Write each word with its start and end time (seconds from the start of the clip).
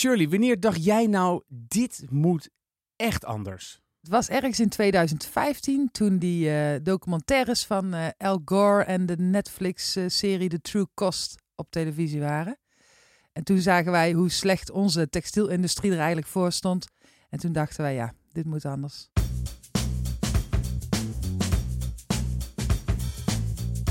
Shirley, 0.00 0.28
wanneer 0.28 0.60
dacht 0.60 0.84
jij 0.84 1.06
nou, 1.06 1.42
dit 1.48 2.04
moet 2.10 2.50
echt 2.96 3.24
anders? 3.24 3.80
Het 4.00 4.10
was 4.10 4.28
ergens 4.28 4.60
in 4.60 4.68
2015 4.68 5.88
toen 5.92 6.18
die 6.18 6.50
eh, 6.50 6.80
documentaires 6.82 7.66
van 7.66 7.94
uh, 7.94 8.06
Al 8.18 8.42
Gore 8.44 8.82
en 8.82 9.06
de 9.06 9.16
Netflix-serie 9.16 10.48
The 10.48 10.60
True 10.60 10.86
Cost 10.94 11.34
op 11.54 11.70
televisie 11.70 12.20
waren. 12.20 12.58
En 13.32 13.44
toen 13.44 13.58
zagen 13.58 13.92
wij 13.92 14.12
hoe 14.12 14.30
slecht 14.30 14.70
onze 14.70 15.08
textielindustrie 15.08 15.90
er 15.90 15.98
eigenlijk 15.98 16.26
voor 16.26 16.52
stond. 16.52 16.86
En 17.28 17.38
toen 17.38 17.52
dachten 17.52 17.82
wij, 17.82 17.94
ja, 17.94 18.12
dit 18.32 18.44
moet 18.44 18.64
anders. 18.64 19.08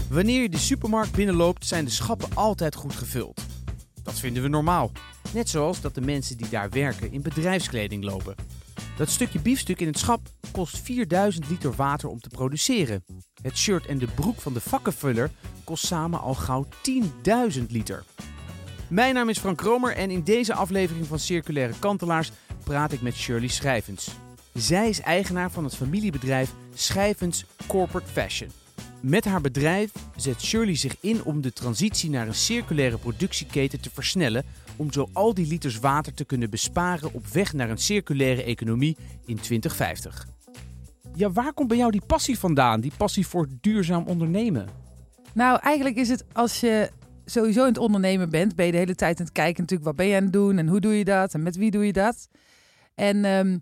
Wanneer 0.10 0.42
je 0.42 0.50
de 0.50 0.58
supermarkt 0.58 1.12
binnenloopt, 1.12 1.66
zijn 1.66 1.86
de 1.86 1.92
schappen 1.92 2.36
altijd 2.36 2.76
goed 2.76 2.94
gevuld. 2.94 3.49
Dat 4.10 4.20
vinden 4.20 4.44
we 4.44 4.50
normaal. 4.50 4.92
Net 5.34 5.50
zoals 5.50 5.82
dat 5.82 5.96
de 5.96 6.02
mensen 6.02 6.38
die 6.38 6.50
daar 6.50 6.70
werken 6.70 7.12
in 7.12 7.22
bedrijfskleding 7.22 8.04
lopen. 8.04 8.36
Dat 8.98 9.10
stukje 9.10 9.40
biefstuk 9.40 9.80
in 9.80 9.88
het 9.88 10.00
schap 10.00 10.22
kost 10.52 10.80
4000 10.80 11.50
liter 11.50 11.74
water 11.76 12.10
om 12.10 12.20
te 12.20 12.30
produceren. 12.30 13.06
Het 13.42 13.58
shirt 13.58 13.86
en 13.86 13.98
de 13.98 14.08
broek 14.08 14.42
van 14.42 14.54
de 14.54 14.60
vakkenvuller 14.60 15.32
kost 15.64 15.86
samen 15.86 16.20
al 16.20 16.34
gauw 16.34 16.68
10.000 17.58 17.66
liter. 17.68 18.04
Mijn 18.88 19.14
naam 19.14 19.30
is 19.30 19.40
Frank 19.40 19.58
Kromer 19.58 19.96
en 19.96 20.12
in 20.12 20.24
deze 20.24 20.54
aflevering 20.54 21.08
van 21.08 21.20
Circulaire 21.20 21.74
Kantelaars 21.80 22.32
praat 22.64 22.92
ik 22.92 23.02
met 23.02 23.16
Shirley 23.16 23.48
Schrijvens. 23.48 24.10
Zij 24.54 24.90
is 24.90 25.02
eigenaar 25.02 25.52
van 25.52 25.64
het 25.64 25.76
familiebedrijf 25.76 26.54
Schijvens 26.74 27.46
Corporate 27.68 28.12
Fashion. 28.12 28.59
Met 29.02 29.26
haar 29.26 29.42
bedrijf 29.42 29.92
zet 30.16 30.42
Shirley 30.42 30.76
zich 30.76 30.96
in 31.00 31.24
om 31.24 31.42
de 31.42 31.54
transitie 31.54 32.10
naar 32.10 32.28
een 32.28 32.36
circulaire 32.36 32.98
productieketen 32.98 33.82
te 33.82 33.90
versnellen, 33.94 34.44
om 34.76 34.92
zo 34.92 35.10
al 35.14 35.34
die 35.34 35.48
liters 35.48 35.80
water 35.80 36.14
te 36.14 36.26
kunnen 36.26 36.50
besparen 36.50 37.14
op 37.14 37.28
weg 37.28 37.54
naar 37.54 37.70
een 37.70 37.78
circulaire 37.78 38.44
economie 38.44 38.98
in 39.26 39.36
2050. 39.36 40.28
Ja, 41.16 41.32
waar 41.32 41.54
komt 41.54 41.68
bij 41.68 41.78
jou 41.78 41.92
die 41.92 42.06
passie 42.08 42.40
vandaan, 42.40 42.82
die 42.82 42.92
passie 42.98 43.28
voor 43.28 43.48
duurzaam 43.62 44.08
ondernemen? 44.08 44.68
Nou, 45.34 45.60
eigenlijk 45.62 45.96
is 45.96 46.10
het 46.10 46.26
als 46.34 46.60
je 46.60 46.90
sowieso 47.26 47.62
in 47.62 47.68
het 47.68 47.78
ondernemen 47.78 48.30
bent, 48.30 48.56
ben 48.56 48.66
je 48.66 48.72
de 48.72 48.78
hele 48.78 48.96
tijd 48.96 49.20
aan 49.20 49.26
het 49.26 49.34
kijken 49.34 49.62
natuurlijk 49.62 49.90
wat 49.90 49.96
ben 49.96 50.08
je 50.08 50.16
aan 50.16 50.24
het 50.24 50.34
doen 50.34 50.58
en 50.58 50.68
hoe 50.68 50.80
doe 50.80 50.98
je 50.98 51.06
dat 51.06 51.34
en 51.34 51.44
met 51.44 51.56
wie 51.56 51.72
doe 51.72 51.86
je 51.86 51.94
dat. 51.94 52.28
En 52.96 53.26
ehm, 53.26 53.58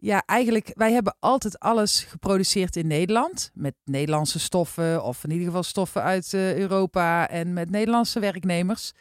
ja, 0.00 0.22
eigenlijk, 0.26 0.70
wij 0.74 0.92
hebben 0.92 1.16
altijd 1.20 1.58
alles 1.58 2.04
geproduceerd 2.04 2.76
in 2.76 2.86
Nederland. 2.86 3.50
Met 3.54 3.74
Nederlandse 3.84 4.38
stoffen, 4.38 5.04
of 5.04 5.24
in 5.24 5.30
ieder 5.30 5.46
geval 5.46 5.62
stoffen 5.62 6.02
uit 6.02 6.32
uh, 6.32 6.56
Europa 6.56 7.28
en 7.28 7.52
met 7.52 7.70
Nederlandse 7.70 8.20
werknemers. 8.20 8.92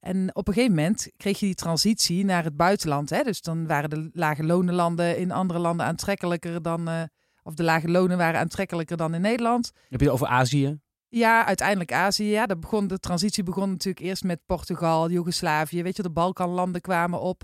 En 0.00 0.30
op 0.34 0.48
een 0.48 0.54
gegeven 0.54 0.74
moment 0.74 1.10
kreeg 1.16 1.40
je 1.40 1.46
die 1.46 1.54
transitie 1.54 2.24
naar 2.24 2.44
het 2.44 2.56
buitenland. 2.56 3.10
Hè? 3.10 3.22
Dus 3.22 3.42
dan 3.42 3.66
waren 3.66 3.90
de 3.90 4.10
lage 4.12 4.44
lonenlanden 4.44 5.18
in 5.18 5.30
andere 5.30 5.58
landen 5.58 5.86
aantrekkelijker 5.86 6.62
dan. 6.62 6.88
Uh, 6.88 7.02
of 7.42 7.54
de 7.54 7.62
lage 7.62 7.88
lonen 7.88 8.18
waren 8.18 8.40
aantrekkelijker 8.40 8.96
dan 8.96 9.14
in 9.14 9.20
Nederland. 9.20 9.72
Heb 9.88 10.00
je 10.00 10.06
het 10.06 10.14
over 10.14 10.26
Azië? 10.26 10.78
Ja, 11.08 11.46
uiteindelijk 11.46 11.92
Azië. 11.92 12.30
Ja, 12.30 12.46
dat 12.46 12.60
begon, 12.60 12.86
de 12.86 12.98
transitie 12.98 13.42
begon 13.42 13.70
natuurlijk 13.70 14.06
eerst 14.06 14.24
met 14.24 14.40
Portugal, 14.46 15.10
Joegoslavië. 15.10 15.82
Weet 15.82 15.96
je, 15.96 16.02
de 16.02 16.10
Balkanlanden 16.10 16.80
kwamen 16.80 17.20
op. 17.20 17.42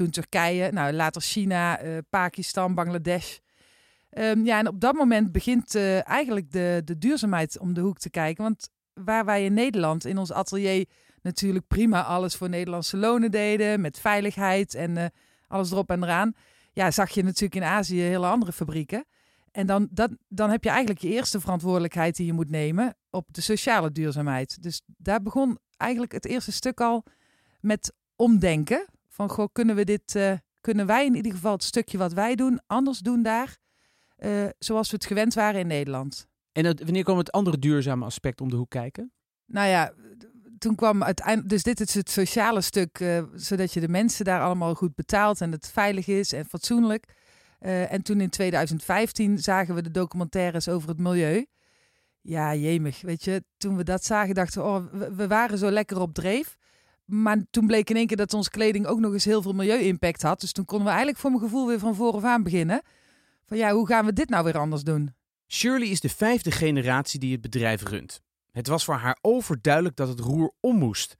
Toen 0.00 0.10
Turkije, 0.10 0.72
nou, 0.72 0.92
later 0.92 1.22
China, 1.22 1.84
uh, 1.84 1.98
Pakistan, 2.10 2.74
Bangladesh. 2.74 3.38
Um, 4.18 4.44
ja, 4.44 4.58
en 4.58 4.68
op 4.68 4.80
dat 4.80 4.94
moment 4.94 5.32
begint 5.32 5.74
uh, 5.74 6.08
eigenlijk 6.08 6.52
de, 6.52 6.82
de 6.84 6.98
duurzaamheid 6.98 7.58
om 7.58 7.74
de 7.74 7.80
hoek 7.80 7.98
te 7.98 8.10
kijken. 8.10 8.42
Want 8.42 8.70
waar 8.94 9.24
wij 9.24 9.44
in 9.44 9.54
Nederland 9.54 10.04
in 10.04 10.18
ons 10.18 10.32
atelier 10.32 10.86
natuurlijk 11.22 11.66
prima 11.66 12.02
alles 12.02 12.36
voor 12.36 12.48
Nederlandse 12.48 12.96
lonen 12.96 13.30
deden, 13.30 13.80
met 13.80 13.98
veiligheid 13.98 14.74
en 14.74 14.96
uh, 14.96 15.04
alles 15.48 15.70
erop 15.70 15.90
en 15.90 16.02
eraan. 16.02 16.32
Ja, 16.72 16.90
zag 16.90 17.10
je 17.10 17.22
natuurlijk 17.22 17.54
in 17.54 17.64
Azië 17.64 18.00
hele 18.00 18.26
andere 18.26 18.52
fabrieken. 18.52 19.04
En 19.52 19.66
dan, 19.66 19.88
dat, 19.90 20.10
dan 20.28 20.50
heb 20.50 20.64
je 20.64 20.70
eigenlijk 20.70 21.00
je 21.00 21.08
eerste 21.08 21.40
verantwoordelijkheid 21.40 22.16
die 22.16 22.26
je 22.26 22.32
moet 22.32 22.50
nemen 22.50 22.96
op 23.10 23.26
de 23.30 23.40
sociale 23.40 23.92
duurzaamheid. 23.92 24.62
Dus 24.62 24.82
daar 24.86 25.22
begon 25.22 25.58
eigenlijk 25.76 26.12
het 26.12 26.26
eerste 26.26 26.52
stuk 26.52 26.80
al 26.80 27.04
met 27.60 27.92
omdenken. 28.16 28.88
Van 29.20 29.30
goh, 29.30 29.48
kunnen 29.52 29.76
we 29.76 29.84
dit, 29.84 30.14
uh, 30.14 30.32
kunnen 30.60 30.86
wij 30.86 31.06
in 31.06 31.14
ieder 31.14 31.32
geval 31.32 31.52
het 31.52 31.62
stukje 31.62 31.98
wat 31.98 32.12
wij 32.12 32.34
doen 32.34 32.60
anders 32.66 32.98
doen 32.98 33.22
daar, 33.22 33.58
uh, 34.18 34.48
zoals 34.58 34.90
we 34.90 34.96
het 34.96 35.06
gewend 35.06 35.34
waren 35.34 35.60
in 35.60 35.66
Nederland. 35.66 36.26
En 36.52 36.64
het, 36.64 36.82
wanneer 36.82 37.04
kwam 37.04 37.18
het 37.18 37.32
andere 37.32 37.58
duurzame 37.58 38.04
aspect 38.04 38.40
om 38.40 38.50
de 38.50 38.56
hoek 38.56 38.70
kijken? 38.70 39.12
Nou 39.46 39.68
ja, 39.68 39.92
toen 40.58 40.74
kwam 40.74 41.02
uiteindelijk, 41.02 41.48
dus 41.48 41.62
dit 41.62 41.80
is 41.80 41.94
het 41.94 42.10
sociale 42.10 42.60
stuk, 42.60 43.00
uh, 43.00 43.22
zodat 43.34 43.72
je 43.72 43.80
de 43.80 43.88
mensen 43.88 44.24
daar 44.24 44.40
allemaal 44.40 44.74
goed 44.74 44.94
betaalt 44.94 45.40
en 45.40 45.52
het 45.52 45.68
veilig 45.68 46.06
is 46.06 46.32
en 46.32 46.44
fatsoenlijk. 46.44 47.04
Uh, 47.60 47.92
en 47.92 48.02
toen 48.02 48.20
in 48.20 48.30
2015 48.30 49.38
zagen 49.38 49.74
we 49.74 49.82
de 49.82 49.90
documentaires 49.90 50.68
over 50.68 50.88
het 50.88 50.98
milieu. 50.98 51.46
Ja, 52.20 52.54
jemig, 52.54 53.00
weet 53.00 53.24
je, 53.24 53.44
toen 53.56 53.76
we 53.76 53.82
dat 53.82 54.04
zagen 54.04 54.34
dachten 54.34 54.62
we, 54.62 54.68
oh, 54.68 54.92
we, 54.92 55.14
we 55.14 55.26
waren 55.26 55.58
zo 55.58 55.70
lekker 55.70 56.00
op 56.00 56.14
dreef. 56.14 56.58
Maar 57.10 57.44
toen 57.50 57.66
bleek 57.66 57.90
in 57.90 57.96
één 57.96 58.06
keer 58.06 58.16
dat 58.16 58.34
onze 58.34 58.50
kleding 58.50 58.86
ook 58.86 59.00
nog 59.00 59.12
eens 59.12 59.24
heel 59.24 59.42
veel 59.42 59.52
milieu-impact 59.52 60.22
had. 60.22 60.40
Dus 60.40 60.52
toen 60.52 60.64
konden 60.64 60.86
we 60.86 60.92
eigenlijk 60.92 61.20
voor 61.20 61.30
mijn 61.30 61.42
gevoel 61.42 61.66
weer 61.66 61.78
van 61.78 61.94
vooraf 61.94 62.24
aan 62.24 62.42
beginnen. 62.42 62.82
Van 63.46 63.56
ja, 63.56 63.72
hoe 63.72 63.86
gaan 63.86 64.04
we 64.04 64.12
dit 64.12 64.28
nou 64.28 64.44
weer 64.44 64.58
anders 64.58 64.82
doen? 64.82 65.14
Shirley 65.48 65.88
is 65.88 66.00
de 66.00 66.08
vijfde 66.08 66.50
generatie 66.50 67.20
die 67.20 67.32
het 67.32 67.40
bedrijf 67.40 67.82
runt. 67.82 68.20
Het 68.52 68.66
was 68.66 68.84
voor 68.84 68.94
haar 68.94 69.18
overduidelijk 69.20 69.96
dat 69.96 70.08
het 70.08 70.20
roer 70.20 70.52
om 70.60 70.76
moest. 70.76 71.16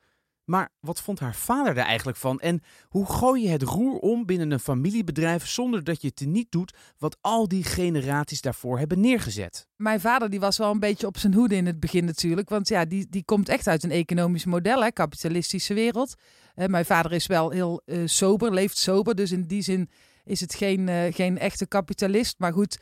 Maar 0.50 0.68
wat 0.80 1.00
vond 1.00 1.20
haar 1.20 1.34
vader 1.34 1.76
er 1.76 1.84
eigenlijk 1.84 2.18
van? 2.18 2.40
En 2.40 2.62
hoe 2.88 3.06
gooi 3.06 3.42
je 3.42 3.48
het 3.48 3.62
roer 3.62 3.98
om 3.98 4.26
binnen 4.26 4.50
een 4.50 4.60
familiebedrijf 4.60 5.46
zonder 5.46 5.84
dat 5.84 6.02
je 6.02 6.08
het 6.14 6.26
niet 6.26 6.50
doet 6.50 6.74
wat 6.98 7.16
al 7.20 7.48
die 7.48 7.64
generaties 7.64 8.40
daarvoor 8.40 8.78
hebben 8.78 9.00
neergezet? 9.00 9.68
Mijn 9.76 10.00
vader 10.00 10.30
die 10.30 10.40
was 10.40 10.58
wel 10.58 10.70
een 10.70 10.78
beetje 10.78 11.06
op 11.06 11.18
zijn 11.18 11.34
hoede 11.34 11.54
in 11.54 11.66
het 11.66 11.80
begin 11.80 12.04
natuurlijk. 12.04 12.48
Want 12.48 12.68
ja, 12.68 12.84
die, 12.84 13.06
die 13.10 13.24
komt 13.24 13.48
echt 13.48 13.66
uit 13.66 13.82
een 13.82 13.90
economisch 13.90 14.44
model, 14.44 14.82
hè, 14.82 14.90
kapitalistische 14.90 15.74
wereld. 15.74 16.14
Uh, 16.56 16.66
mijn 16.66 16.84
vader 16.84 17.12
is 17.12 17.26
wel 17.26 17.50
heel 17.50 17.82
uh, 17.86 18.02
sober, 18.04 18.52
leeft 18.52 18.76
sober. 18.76 19.14
Dus 19.14 19.32
in 19.32 19.46
die 19.46 19.62
zin 19.62 19.90
is 20.24 20.40
het 20.40 20.54
geen, 20.54 20.88
uh, 20.88 21.02
geen 21.10 21.38
echte 21.38 21.66
kapitalist. 21.66 22.38
Maar 22.38 22.52
goed, 22.52 22.78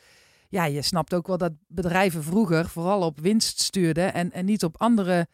ja, 0.47 0.65
je 0.65 0.81
snapt 0.81 1.13
ook 1.13 1.27
wel 1.27 1.37
dat 1.37 1.53
bedrijven 1.67 2.23
vroeger 2.23 2.69
vooral 2.69 3.01
op 3.01 3.19
winst 3.19 3.59
stuurden 3.59 4.13
en, 4.13 4.31
en 4.31 4.45
niet 4.45 4.63
op 4.63 4.81
andere 4.81 5.27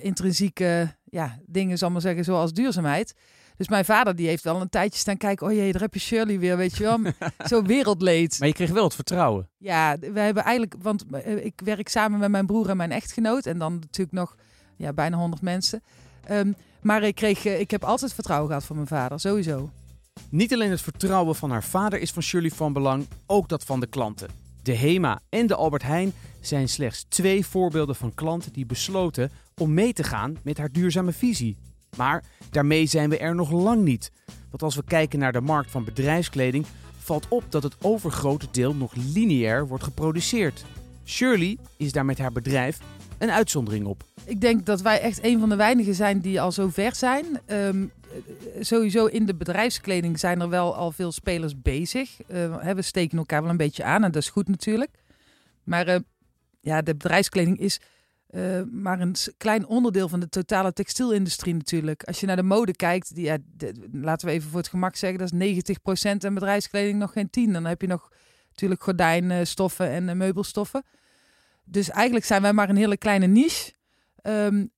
intrinsieke 0.00 0.97
ja, 1.10 1.38
dingen, 1.46 1.78
zal 1.78 1.90
maar 1.90 2.00
zeggen, 2.00 2.24
zoals 2.24 2.52
duurzaamheid. 2.52 3.14
Dus 3.56 3.68
mijn 3.68 3.84
vader 3.84 4.16
die 4.16 4.26
heeft 4.26 4.44
wel 4.44 4.60
een 4.60 4.68
tijdje 4.68 4.98
staan 4.98 5.16
kijken. 5.16 5.46
Oh 5.46 5.52
jee, 5.52 5.72
daar 5.72 5.80
heb 5.80 5.94
je 5.94 6.00
Shirley 6.00 6.38
weer, 6.38 6.56
weet 6.56 6.76
je 6.76 6.82
wel. 6.82 6.98
Zo 7.50 7.62
wereldleed. 7.62 8.38
Maar 8.38 8.48
je 8.48 8.54
kreeg 8.54 8.70
wel 8.70 8.84
het 8.84 8.94
vertrouwen. 8.94 9.48
Ja, 9.56 9.96
we 9.98 10.20
hebben 10.20 10.42
eigenlijk, 10.42 10.74
want 10.82 11.04
uh, 11.10 11.44
ik 11.44 11.60
werk 11.64 11.88
samen 11.88 12.18
met 12.18 12.30
mijn 12.30 12.46
broer 12.46 12.68
en 12.68 12.76
mijn 12.76 12.92
echtgenoot. 12.92 13.46
En 13.46 13.58
dan 13.58 13.72
natuurlijk 13.72 14.16
nog 14.16 14.36
ja, 14.76 14.92
bijna 14.92 15.16
100 15.16 15.42
mensen. 15.42 15.82
Um, 16.30 16.54
maar 16.80 17.02
ik, 17.02 17.14
kreeg, 17.14 17.44
uh, 17.44 17.60
ik 17.60 17.70
heb 17.70 17.84
altijd 17.84 18.12
vertrouwen 18.12 18.48
gehad 18.48 18.64
van 18.64 18.76
mijn 18.76 18.88
vader, 18.88 19.20
sowieso. 19.20 19.70
Niet 20.28 20.52
alleen 20.52 20.70
het 20.70 20.80
vertrouwen 20.80 21.34
van 21.34 21.50
haar 21.50 21.64
vader 21.64 22.00
is 22.00 22.10
van 22.10 22.22
Shirley 22.22 22.50
van 22.50 22.72
belang, 22.72 23.06
ook 23.26 23.48
dat 23.48 23.64
van 23.64 23.80
de 23.80 23.86
klanten. 23.86 24.28
De 24.62 24.76
HEMA 24.76 25.20
en 25.28 25.46
de 25.46 25.54
Albert 25.54 25.82
Heijn 25.82 26.12
zijn 26.40 26.68
slechts 26.68 27.04
twee 27.08 27.46
voorbeelden 27.46 27.94
van 27.94 28.14
klanten 28.14 28.52
die 28.52 28.66
besloten 28.66 29.30
om 29.58 29.74
mee 29.74 29.92
te 29.92 30.02
gaan 30.02 30.36
met 30.42 30.58
haar 30.58 30.72
duurzame 30.72 31.12
visie. 31.12 31.56
Maar 31.96 32.24
daarmee 32.50 32.86
zijn 32.86 33.10
we 33.10 33.18
er 33.18 33.34
nog 33.34 33.50
lang 33.50 33.82
niet. 33.82 34.12
Want 34.50 34.62
als 34.62 34.76
we 34.76 34.84
kijken 34.84 35.18
naar 35.18 35.32
de 35.32 35.40
markt 35.40 35.70
van 35.70 35.84
bedrijfskleding, 35.84 36.66
valt 36.98 37.28
op 37.28 37.44
dat 37.48 37.62
het 37.62 37.76
overgrote 37.82 38.46
deel 38.50 38.74
nog 38.74 38.94
lineair 38.94 39.66
wordt 39.66 39.84
geproduceerd. 39.84 40.64
Shirley 41.04 41.58
is 41.76 41.92
daar 41.92 42.04
met 42.04 42.18
haar 42.18 42.32
bedrijf 42.32 42.78
een 43.18 43.30
uitzondering 43.30 43.86
op. 43.86 44.04
Ik 44.24 44.40
denk 44.40 44.66
dat 44.66 44.80
wij 44.80 45.00
echt 45.00 45.24
een 45.24 45.38
van 45.38 45.48
de 45.48 45.56
weinigen 45.56 45.94
zijn 45.94 46.20
die 46.20 46.40
al 46.40 46.52
zo 46.52 46.68
ver 46.68 46.94
zijn. 46.94 47.24
Um, 47.46 47.90
sowieso 48.60 49.06
in 49.06 49.26
de 49.26 49.34
bedrijfskleding 49.34 50.18
zijn 50.18 50.40
er 50.40 50.48
wel 50.48 50.76
al 50.76 50.92
veel 50.92 51.12
spelers 51.12 51.60
bezig. 51.62 52.10
Uh, 52.28 52.72
we 52.72 52.82
steken 52.82 53.18
elkaar 53.18 53.42
wel 53.42 53.50
een 53.50 53.56
beetje 53.56 53.84
aan 53.84 54.04
en 54.04 54.12
dat 54.12 54.22
is 54.22 54.28
goed 54.28 54.48
natuurlijk. 54.48 54.90
Maar 55.64 55.88
uh, 55.88 55.96
ja, 56.60 56.82
de 56.82 56.96
bedrijfskleding 56.96 57.58
is 57.58 57.80
uh, 58.30 58.62
maar 58.70 59.00
een 59.00 59.14
klein 59.36 59.66
onderdeel 59.66 60.08
van 60.08 60.20
de 60.20 60.28
totale 60.28 60.72
textielindustrie 60.72 61.54
natuurlijk. 61.54 62.02
Als 62.02 62.20
je 62.20 62.26
naar 62.26 62.36
de 62.36 62.42
mode 62.42 62.76
kijkt, 62.76 63.14
die, 63.14 63.24
ja, 63.24 63.38
laten 63.92 64.26
we 64.26 64.32
even 64.32 64.50
voor 64.50 64.58
het 64.58 64.68
gemak 64.68 64.96
zeggen, 64.96 65.18
dat 65.18 65.32
is 65.32 65.64
90% 65.64 66.16
en 66.18 66.34
bedrijfskleding 66.34 66.98
nog 66.98 67.12
geen 67.12 67.30
10. 67.30 67.52
Dan 67.52 67.64
heb 67.64 67.80
je 67.80 67.86
nog 67.86 68.12
natuurlijk 68.48 68.82
gordijnstoffen 68.82 69.88
en 69.90 70.16
meubelstoffen. 70.16 70.82
Dus 71.64 71.90
eigenlijk 71.90 72.24
zijn 72.24 72.42
wij 72.42 72.52
maar 72.52 72.68
een 72.68 72.76
hele 72.76 72.96
kleine 72.96 73.26
niche. 73.26 73.72
Um, 74.22 74.70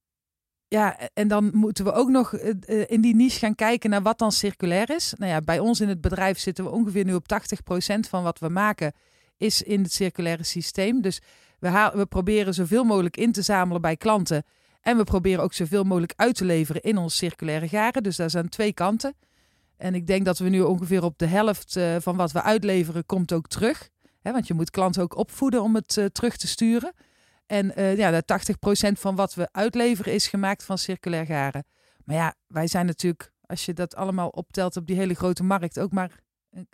ja, 0.68 0.98
en 1.14 1.28
dan 1.28 1.50
moeten 1.52 1.84
we 1.84 1.92
ook 1.92 2.08
nog 2.08 2.32
uh, 2.32 2.84
in 2.86 3.00
die 3.00 3.14
niche 3.14 3.38
gaan 3.38 3.54
kijken 3.54 3.90
naar 3.90 4.02
wat 4.02 4.18
dan 4.18 4.32
circulair 4.32 4.90
is. 4.90 5.12
Nou 5.16 5.32
ja, 5.32 5.40
bij 5.40 5.58
ons 5.58 5.80
in 5.80 5.88
het 5.88 6.00
bedrijf 6.00 6.38
zitten 6.38 6.64
we 6.64 6.70
ongeveer 6.70 7.04
nu 7.04 7.14
op 7.14 7.24
80% 7.96 8.00
van 8.08 8.22
wat 8.22 8.38
we 8.38 8.48
maken 8.48 8.92
is 9.36 9.62
in 9.62 9.82
het 9.82 9.92
circulaire 9.92 10.44
systeem. 10.44 11.00
Dus 11.00 11.20
we, 11.60 12.06
proberen 12.08 12.54
zoveel 12.54 12.84
mogelijk 12.84 13.16
in 13.16 13.32
te 13.32 13.42
zamelen 13.42 13.80
bij 13.80 13.96
klanten. 13.96 14.44
En 14.80 14.96
we 14.96 15.04
proberen 15.04 15.42
ook 15.42 15.52
zoveel 15.52 15.84
mogelijk 15.84 16.12
uit 16.16 16.34
te 16.34 16.44
leveren 16.44 16.82
in 16.82 16.96
ons 16.96 17.16
circulaire 17.16 17.68
garen. 17.68 18.02
Dus 18.02 18.16
daar 18.16 18.30
zijn 18.30 18.48
twee 18.48 18.72
kanten. 18.72 19.14
En 19.76 19.94
ik 19.94 20.06
denk 20.06 20.24
dat 20.24 20.38
we 20.38 20.48
nu 20.48 20.60
ongeveer 20.60 21.02
op 21.02 21.18
de 21.18 21.26
helft 21.26 21.76
uh, 21.76 21.96
van 21.98 22.16
wat 22.16 22.32
we 22.32 22.42
uitleveren 22.42 23.06
komt 23.06 23.32
ook 23.32 23.48
terug. 23.48 23.88
Want 24.22 24.46
je 24.46 24.54
moet 24.54 24.70
klanten 24.70 25.02
ook 25.02 25.16
opvoeden 25.16 25.62
om 25.62 25.74
het 25.74 25.96
uh, 25.96 26.04
terug 26.04 26.36
te 26.36 26.46
sturen. 26.46 26.92
En 27.46 27.72
uh, 27.76 27.96
ja, 27.96 28.20
dat 28.20 28.56
80% 28.88 28.92
van 28.92 29.16
wat 29.16 29.34
we 29.34 29.48
uitleveren 29.52 30.12
is 30.12 30.26
gemaakt 30.26 30.64
van 30.64 30.78
circulair 30.78 31.26
garen. 31.26 31.64
Maar 32.04 32.16
ja, 32.16 32.34
wij 32.46 32.66
zijn 32.66 32.86
natuurlijk, 32.86 33.32
als 33.46 33.64
je 33.64 33.72
dat 33.72 33.94
allemaal 33.94 34.28
optelt 34.28 34.76
op 34.76 34.86
die 34.86 34.96
hele 34.96 35.14
grote 35.14 35.42
markt, 35.42 35.78
ook 35.78 35.92
maar 35.92 36.20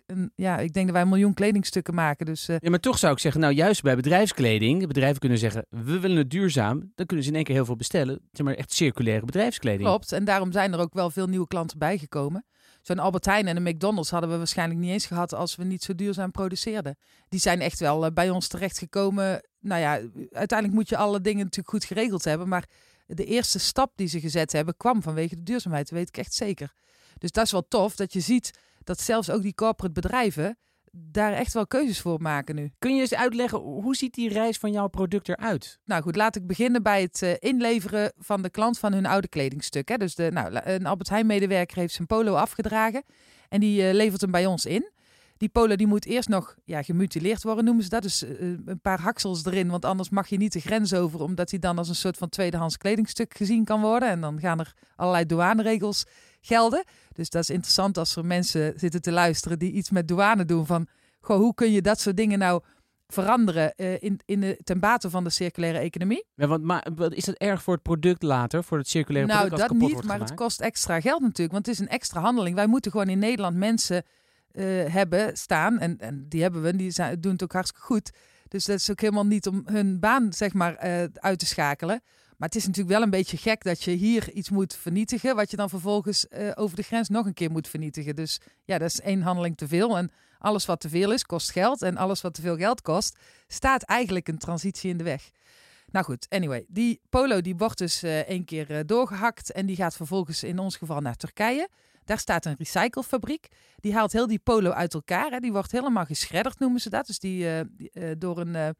een, 0.05 0.31
ja, 0.35 0.57
ik 0.57 0.73
denk 0.73 0.85
dat 0.85 0.95
wij 0.95 1.03
een 1.03 1.09
miljoen 1.09 1.33
kledingstukken 1.33 1.93
maken. 1.93 2.25
Dus, 2.25 2.49
uh... 2.49 2.55
Ja, 2.59 2.69
maar 2.69 2.79
toch 2.79 2.97
zou 2.97 3.13
ik 3.13 3.19
zeggen, 3.19 3.41
nou 3.41 3.53
juist 3.53 3.81
bij 3.81 3.95
bedrijfskleding, 3.95 4.87
bedrijven 4.87 5.19
kunnen 5.19 5.37
zeggen, 5.37 5.65
we 5.69 5.99
willen 5.99 6.17
het 6.17 6.29
duurzaam, 6.29 6.91
dan 6.95 7.05
kunnen 7.05 7.25
ze 7.25 7.31
in 7.31 7.35
één 7.35 7.45
keer 7.45 7.55
heel 7.55 7.65
veel 7.65 7.75
bestellen. 7.75 8.19
Zeg 8.31 8.45
maar 8.45 8.55
echt 8.55 8.73
circulaire 8.73 9.25
bedrijfskleding. 9.25 9.87
Klopt, 9.87 10.11
en 10.11 10.25
daarom 10.25 10.51
zijn 10.51 10.73
er 10.73 10.79
ook 10.79 10.93
wel 10.93 11.09
veel 11.09 11.27
nieuwe 11.27 11.47
klanten 11.47 11.77
bijgekomen. 11.77 12.45
Zo'n 12.81 12.99
Albert 12.99 13.25
Heijn 13.25 13.47
en 13.47 13.55
een 13.55 13.63
McDonald's 13.63 14.09
hadden 14.09 14.29
we 14.29 14.37
waarschijnlijk 14.37 14.79
niet 14.79 14.91
eens 14.91 15.05
gehad 15.05 15.33
als 15.33 15.55
we 15.55 15.63
niet 15.63 15.83
zo 15.83 15.95
duurzaam 15.95 16.31
produceerden. 16.31 16.97
Die 17.29 17.39
zijn 17.39 17.61
echt 17.61 17.79
wel 17.79 18.05
uh, 18.05 18.11
bij 18.11 18.29
ons 18.29 18.47
terechtgekomen. 18.47 19.47
Nou 19.59 19.81
ja, 19.81 19.91
uiteindelijk 20.31 20.79
moet 20.79 20.89
je 20.89 20.97
alle 20.97 21.21
dingen 21.21 21.43
natuurlijk 21.43 21.69
goed 21.69 21.85
geregeld 21.85 22.23
hebben, 22.23 22.47
maar 22.47 22.65
de 23.05 23.25
eerste 23.25 23.59
stap 23.59 23.91
die 23.95 24.07
ze 24.07 24.19
gezet 24.19 24.51
hebben 24.51 24.77
kwam 24.77 25.01
vanwege 25.01 25.35
de 25.35 25.43
duurzaamheid, 25.43 25.89
dat 25.89 25.97
weet 25.97 26.07
ik 26.07 26.17
echt 26.17 26.33
zeker. 26.33 26.73
Dus 27.17 27.31
dat 27.31 27.45
is 27.45 27.51
wel 27.51 27.67
tof 27.67 27.95
dat 27.95 28.13
je 28.13 28.19
ziet 28.19 28.59
dat 28.83 28.99
zelfs 28.99 29.29
ook 29.29 29.41
die 29.41 29.55
corporate 29.55 30.01
bedrijven 30.01 30.57
daar 30.91 31.33
echt 31.33 31.53
wel 31.53 31.67
keuzes 31.67 32.01
voor 32.01 32.21
maken 32.21 32.55
nu. 32.55 32.71
Kun 32.79 32.95
je 32.95 33.01
eens 33.01 33.13
uitleggen, 33.13 33.59
hoe 33.59 33.95
ziet 33.95 34.13
die 34.13 34.29
reis 34.29 34.57
van 34.57 34.71
jouw 34.71 34.87
product 34.87 35.29
eruit? 35.29 35.79
Nou 35.85 36.01
goed, 36.01 36.15
laat 36.15 36.35
ik 36.35 36.47
beginnen 36.47 36.83
bij 36.83 37.01
het 37.01 37.21
uh, 37.21 37.33
inleveren 37.39 38.13
van 38.17 38.41
de 38.41 38.49
klant 38.49 38.79
van 38.79 38.93
hun 38.93 39.05
oude 39.05 39.27
kledingstuk. 39.27 39.89
Hè. 39.89 39.97
Dus 39.97 40.15
de, 40.15 40.29
nou, 40.31 40.59
een 40.63 40.85
Albert 40.85 41.09
Heijn 41.09 41.25
medewerker 41.25 41.77
heeft 41.77 41.93
zijn 41.93 42.07
polo 42.07 42.33
afgedragen 42.33 43.03
en 43.49 43.59
die 43.59 43.81
uh, 43.81 43.93
levert 43.93 44.21
hem 44.21 44.31
bij 44.31 44.45
ons 44.45 44.65
in. 44.65 44.91
Die 45.37 45.49
polo 45.49 45.75
die 45.75 45.87
moet 45.87 46.05
eerst 46.05 46.29
nog 46.29 46.55
ja, 46.65 46.81
gemutileerd 46.81 47.43
worden, 47.43 47.65
noemen 47.65 47.83
ze 47.83 47.89
dat. 47.89 48.01
Dus 48.01 48.23
uh, 48.23 48.39
een 48.65 48.79
paar 48.81 48.99
haksels 48.99 49.45
erin, 49.45 49.69
want 49.69 49.85
anders 49.85 50.09
mag 50.09 50.27
je 50.27 50.37
niet 50.37 50.53
de 50.53 50.59
grens 50.59 50.93
over, 50.93 51.21
omdat 51.21 51.49
hij 51.49 51.59
dan 51.59 51.77
als 51.77 51.89
een 51.89 51.95
soort 51.95 52.17
van 52.17 52.29
tweedehands 52.29 52.77
kledingstuk 52.77 53.37
gezien 53.37 53.63
kan 53.63 53.81
worden. 53.81 54.09
En 54.09 54.21
dan 54.21 54.39
gaan 54.39 54.59
er 54.59 54.73
allerlei 54.95 55.25
douaneregels 55.25 56.05
gelden. 56.47 56.83
Dus 57.13 57.29
dat 57.29 57.41
is 57.41 57.49
interessant 57.49 57.97
als 57.97 58.15
er 58.15 58.25
mensen 58.25 58.73
zitten 58.75 59.01
te 59.01 59.11
luisteren 59.11 59.59
die 59.59 59.71
iets 59.71 59.89
met 59.89 60.07
douane 60.07 60.45
doen. 60.45 60.65
Van, 60.65 60.87
goh, 61.19 61.37
hoe 61.37 61.53
kun 61.53 61.71
je 61.71 61.81
dat 61.81 61.99
soort 61.99 62.17
dingen 62.17 62.39
nou 62.39 62.61
veranderen 63.07 63.73
uh, 63.75 64.01
in, 64.01 64.19
in 64.25 64.39
de, 64.39 64.59
ten 64.63 64.79
bate 64.79 65.09
van 65.09 65.23
de 65.23 65.29
circulaire 65.29 65.79
economie. 65.79 66.25
Ja, 66.35 66.47
want, 66.47 66.63
maar 66.63 66.87
is 67.09 67.25
dat 67.25 67.35
erg 67.35 67.63
voor 67.63 67.73
het 67.73 67.83
product 67.83 68.23
later, 68.23 68.63
voor 68.63 68.77
het 68.77 68.87
circulaire 68.87 69.33
nou, 69.33 69.47
product? 69.47 69.69
Nou, 69.69 69.79
dat 69.79 69.89
niet, 69.89 70.03
maar 70.03 70.19
het 70.19 70.33
kost 70.33 70.61
extra 70.61 70.99
geld 70.99 71.21
natuurlijk, 71.21 71.51
want 71.51 71.65
het 71.65 71.75
is 71.75 71.81
een 71.81 71.89
extra 71.89 72.21
handeling. 72.21 72.55
Wij 72.55 72.67
moeten 72.67 72.91
gewoon 72.91 73.09
in 73.09 73.19
Nederland 73.19 73.55
mensen 73.55 74.03
uh, 74.51 74.85
hebben 74.85 75.37
staan, 75.37 75.79
en, 75.79 75.97
en 75.99 76.25
die 76.29 76.41
hebben 76.41 76.61
we, 76.61 76.75
die 76.75 76.91
zijn, 76.91 77.21
doen 77.21 77.31
het 77.31 77.43
ook 77.43 77.53
hartstikke 77.53 77.85
goed. 77.85 78.11
Dus 78.47 78.65
dat 78.65 78.79
is 78.79 78.91
ook 78.91 79.01
helemaal 79.01 79.25
niet 79.25 79.47
om 79.47 79.61
hun 79.65 79.99
baan, 79.99 80.33
zeg 80.33 80.53
maar, 80.53 80.85
uh, 80.85 81.03
uit 81.13 81.39
te 81.39 81.45
schakelen. 81.45 82.01
Maar 82.37 82.47
het 82.47 82.57
is 82.57 82.65
natuurlijk 82.65 82.95
wel 82.95 83.03
een 83.03 83.09
beetje 83.09 83.37
gek 83.37 83.63
dat 83.63 83.83
je 83.83 83.91
hier 83.91 84.31
iets 84.31 84.49
moet 84.49 84.75
vernietigen, 84.75 85.35
wat 85.35 85.51
je 85.51 85.57
dan 85.57 85.69
vervolgens 85.69 86.25
uh, 86.29 86.51
over 86.55 86.75
de 86.75 86.81
grens 86.81 87.09
nog 87.09 87.25
een 87.25 87.33
keer 87.33 87.51
moet 87.51 87.67
vernietigen. 87.67 88.15
Dus 88.15 88.39
ja, 88.63 88.77
dat 88.77 88.89
is 88.89 89.01
één 89.01 89.21
handeling 89.21 89.57
te 89.57 89.67
veel. 89.67 89.97
En 89.97 90.11
alles 90.39 90.65
wat 90.65 90.79
te 90.79 90.89
veel 90.89 91.11
is, 91.11 91.23
kost 91.23 91.51
geld. 91.51 91.81
En 91.81 91.97
alles 91.97 92.21
wat 92.21 92.33
te 92.33 92.41
veel 92.41 92.57
geld 92.57 92.81
kost, 92.81 93.17
staat 93.47 93.83
eigenlijk 93.83 94.27
een 94.27 94.37
transitie 94.37 94.89
in 94.89 94.97
de 94.97 95.03
weg. 95.03 95.31
Nou 95.91 96.05
goed, 96.05 96.25
anyway, 96.29 96.65
die 96.67 97.01
polo 97.09 97.41
die 97.41 97.55
wordt 97.55 97.77
dus 97.77 98.03
uh, 98.03 98.19
één 98.19 98.45
keer 98.45 98.71
uh, 98.71 98.79
doorgehakt 98.85 99.51
en 99.51 99.65
die 99.65 99.75
gaat 99.75 99.95
vervolgens 99.95 100.43
in 100.43 100.59
ons 100.59 100.75
geval 100.75 101.01
naar 101.01 101.15
Turkije. 101.15 101.69
Daar 102.05 102.19
staat 102.19 102.45
een 102.45 102.55
recyclefabriek. 102.57 103.47
Die 103.75 103.93
haalt 103.93 104.11
heel 104.11 104.27
die 104.27 104.39
polo 104.39 104.71
uit 104.71 104.93
elkaar. 104.93 105.31
Hè. 105.31 105.39
Die 105.39 105.51
wordt 105.51 105.71
helemaal 105.71 106.05
geschredderd, 106.05 106.59
noemen 106.59 106.79
ze 106.79 106.89
dat. 106.89 107.07
Dus 107.07 107.19
die, 107.19 107.65
die 107.75 108.17
door 108.17 108.37
een 108.39 108.75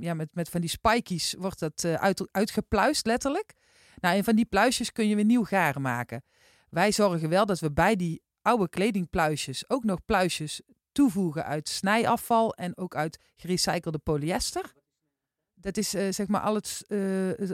ja, 0.00 0.14
met, 0.14 0.28
met 0.32 0.48
van 0.48 0.60
die 0.60 0.70
spikies 0.70 1.34
wordt 1.38 1.58
dat 1.58 1.82
uh, 1.86 1.94
uit, 1.94 2.28
uitgepluist, 2.30 3.06
letterlijk. 3.06 3.52
Nou, 3.96 4.16
en 4.16 4.24
van 4.24 4.36
die 4.36 4.44
pluisjes 4.44 4.92
kun 4.92 5.08
je 5.08 5.14
weer 5.14 5.24
nieuw 5.24 5.44
garen 5.44 5.82
maken. 5.82 6.24
Wij 6.68 6.92
zorgen 6.92 7.28
wel 7.28 7.46
dat 7.46 7.60
we 7.60 7.72
bij 7.72 7.96
die 7.96 8.22
oude 8.42 8.68
kledingpluisjes 8.68 9.70
ook 9.70 9.84
nog 9.84 10.04
pluisjes 10.04 10.62
toevoegen 10.92 11.44
uit 11.44 11.68
snijafval 11.68 12.54
en 12.54 12.76
ook 12.76 12.94
uit 12.94 13.18
gerecyclede 13.36 13.98
polyester. 13.98 14.72
Dat 15.54 15.76
is 15.76 15.94
uh, 15.94 16.12
zeg 16.12 16.26
maar 16.26 16.40
al 16.40 16.54
het, 16.54 16.84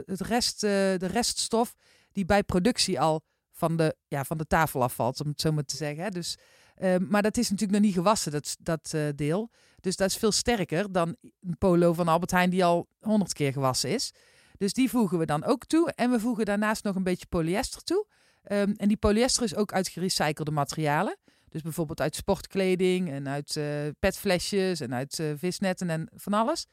het 0.05 0.21
rest, 0.21 0.59
de 0.59 1.07
reststof 1.07 1.75
die 2.11 2.25
bij 2.25 2.43
productie 2.43 2.99
al 2.99 3.21
van 3.51 3.77
de, 3.77 3.95
ja, 4.07 4.23
van 4.23 4.37
de 4.37 4.47
tafel 4.47 4.83
afvalt, 4.83 5.21
om 5.21 5.27
het 5.27 5.41
zo 5.41 5.51
maar 5.51 5.63
te 5.63 5.75
zeggen. 5.75 6.11
Dus 6.11 6.37
uh, 6.81 6.95
maar 7.09 7.21
dat 7.21 7.37
is 7.37 7.49
natuurlijk 7.49 7.79
nog 7.79 7.87
niet 7.87 7.97
gewassen, 7.97 8.31
dat, 8.31 8.57
dat 8.59 8.91
uh, 8.95 9.07
deel. 9.15 9.51
Dus 9.81 9.95
dat 9.95 10.09
is 10.09 10.17
veel 10.17 10.31
sterker 10.31 10.91
dan 10.91 11.15
een 11.41 11.57
polo 11.57 11.93
van 11.93 12.07
Albert 12.07 12.31
Heijn 12.31 12.49
die 12.49 12.65
al 12.65 12.87
honderd 12.99 13.33
keer 13.33 13.51
gewassen 13.51 13.89
is. 13.89 14.13
Dus 14.57 14.73
die 14.73 14.89
voegen 14.89 15.17
we 15.17 15.25
dan 15.25 15.43
ook 15.43 15.65
toe. 15.65 15.91
En 15.91 16.11
we 16.11 16.19
voegen 16.19 16.45
daarnaast 16.45 16.83
nog 16.83 16.95
een 16.95 17.03
beetje 17.03 17.25
polyester 17.25 17.83
toe. 17.83 18.05
Um, 18.51 18.73
en 18.77 18.87
die 18.87 18.97
polyester 18.97 19.43
is 19.43 19.55
ook 19.55 19.73
uit 19.73 19.87
gerecyclede 19.87 20.51
materialen. 20.51 21.17
Dus 21.49 21.61
bijvoorbeeld 21.61 22.01
uit 22.01 22.15
sportkleding 22.15 23.11
en 23.11 23.27
uit 23.27 23.55
uh, 23.55 23.65
petflesjes 23.99 24.79
en 24.79 24.93
uit 24.93 25.21
visnetten 25.37 25.89
en 25.89 26.09
van 26.15 26.33
alles. 26.33 26.65